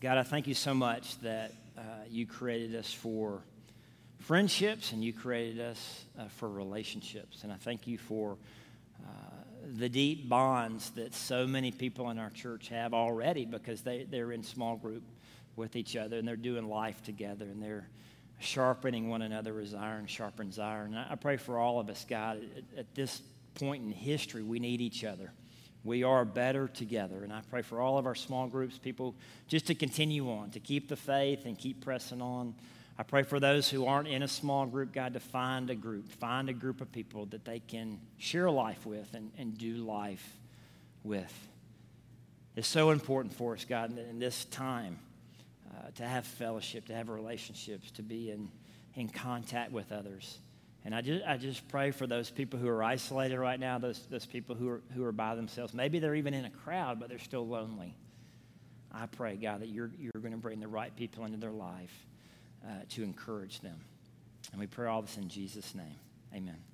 God, 0.00 0.18
I 0.18 0.24
thank 0.24 0.48
you 0.48 0.54
so 0.54 0.74
much 0.74 1.16
that 1.20 1.52
uh, 1.78 1.82
you 2.10 2.26
created 2.26 2.74
us 2.74 2.92
for 2.92 3.40
friendships 4.18 4.90
and 4.90 5.04
you 5.04 5.12
created 5.12 5.60
us 5.60 6.04
uh, 6.18 6.24
for 6.38 6.48
relationships. 6.48 7.44
And 7.44 7.52
I 7.52 7.56
thank 7.56 7.86
you 7.86 7.98
for 7.98 8.36
Uh, 9.02 9.08
the 9.76 9.88
deep 9.88 10.28
bonds 10.28 10.90
that 10.90 11.14
so 11.14 11.46
many 11.46 11.70
people 11.70 12.10
in 12.10 12.18
our 12.18 12.30
church 12.30 12.68
have 12.68 12.94
already 12.94 13.44
because 13.44 13.82
they, 13.82 14.04
they're 14.04 14.32
in 14.32 14.42
small 14.42 14.76
group 14.76 15.02
with 15.56 15.76
each 15.76 15.96
other 15.96 16.18
and 16.18 16.26
they're 16.26 16.36
doing 16.36 16.68
life 16.68 17.02
together 17.02 17.44
and 17.46 17.62
they're 17.62 17.88
sharpening 18.40 19.08
one 19.08 19.22
another 19.22 19.60
as 19.60 19.74
iron 19.74 20.06
sharpens 20.06 20.58
iron. 20.58 20.94
And 20.94 21.06
I 21.10 21.14
pray 21.14 21.36
for 21.36 21.58
all 21.58 21.80
of 21.80 21.88
us, 21.88 22.04
God, 22.08 22.42
at, 22.56 22.78
at 22.80 22.94
this 22.94 23.22
point 23.54 23.84
in 23.84 23.90
history, 23.90 24.42
we 24.42 24.58
need 24.58 24.80
each 24.80 25.04
other 25.04 25.32
we 25.84 26.02
are 26.02 26.24
better 26.24 26.66
together. 26.66 27.22
And 27.22 27.32
I 27.32 27.42
pray 27.50 27.62
for 27.62 27.80
all 27.80 27.98
of 27.98 28.06
our 28.06 28.14
small 28.14 28.48
groups, 28.48 28.78
people, 28.78 29.14
just 29.46 29.66
to 29.66 29.74
continue 29.74 30.30
on, 30.30 30.50
to 30.50 30.60
keep 30.60 30.88
the 30.88 30.96
faith 30.96 31.44
and 31.44 31.58
keep 31.58 31.84
pressing 31.84 32.22
on. 32.22 32.54
I 32.96 33.02
pray 33.02 33.24
for 33.24 33.40
those 33.40 33.68
who 33.68 33.86
aren't 33.86 34.06
in 34.06 34.22
a 34.22 34.28
small 34.28 34.66
group, 34.66 34.92
God, 34.92 35.14
to 35.14 35.20
find 35.20 35.68
a 35.68 35.74
group, 35.74 36.08
find 36.12 36.48
a 36.48 36.52
group 36.52 36.80
of 36.80 36.92
people 36.92 37.26
that 37.26 37.44
they 37.44 37.58
can 37.58 37.98
share 38.18 38.48
life 38.48 38.86
with 38.86 39.12
and, 39.14 39.32
and 39.36 39.58
do 39.58 39.74
life 39.76 40.24
with. 41.02 41.32
It's 42.54 42.68
so 42.68 42.90
important 42.90 43.34
for 43.34 43.54
us, 43.54 43.64
God, 43.64 43.98
in 43.98 44.20
this 44.20 44.44
time 44.44 44.98
uh, 45.68 45.90
to 45.96 46.04
have 46.04 46.24
fellowship, 46.24 46.86
to 46.86 46.94
have 46.94 47.08
relationships, 47.08 47.90
to 47.92 48.02
be 48.02 48.30
in, 48.30 48.48
in 48.94 49.08
contact 49.08 49.72
with 49.72 49.90
others. 49.90 50.38
And 50.84 50.94
I 50.94 51.00
just, 51.00 51.24
I 51.26 51.36
just 51.36 51.66
pray 51.66 51.90
for 51.90 52.06
those 52.06 52.30
people 52.30 52.60
who 52.60 52.68
are 52.68 52.84
isolated 52.84 53.40
right 53.40 53.58
now, 53.58 53.78
those, 53.78 54.06
those 54.08 54.26
people 54.26 54.54
who 54.54 54.68
are, 54.68 54.82
who 54.94 55.02
are 55.02 55.12
by 55.12 55.34
themselves. 55.34 55.74
Maybe 55.74 55.98
they're 55.98 56.14
even 56.14 56.32
in 56.32 56.44
a 56.44 56.50
crowd, 56.50 57.00
but 57.00 57.08
they're 57.08 57.18
still 57.18 57.46
lonely. 57.46 57.96
I 58.92 59.06
pray, 59.06 59.34
God, 59.34 59.62
that 59.62 59.68
you're, 59.68 59.90
you're 59.98 60.12
going 60.20 60.30
to 60.30 60.38
bring 60.38 60.60
the 60.60 60.68
right 60.68 60.94
people 60.94 61.24
into 61.24 61.38
their 61.38 61.50
life 61.50 62.06
uh, 62.64 62.84
to 62.90 63.02
encourage 63.02 63.60
them. 63.60 63.80
And 64.52 64.60
we 64.60 64.66
pray 64.66 64.88
all 64.88 65.02
this 65.02 65.16
in 65.16 65.28
Jesus' 65.28 65.74
name. 65.74 65.96
Amen. 66.34 66.73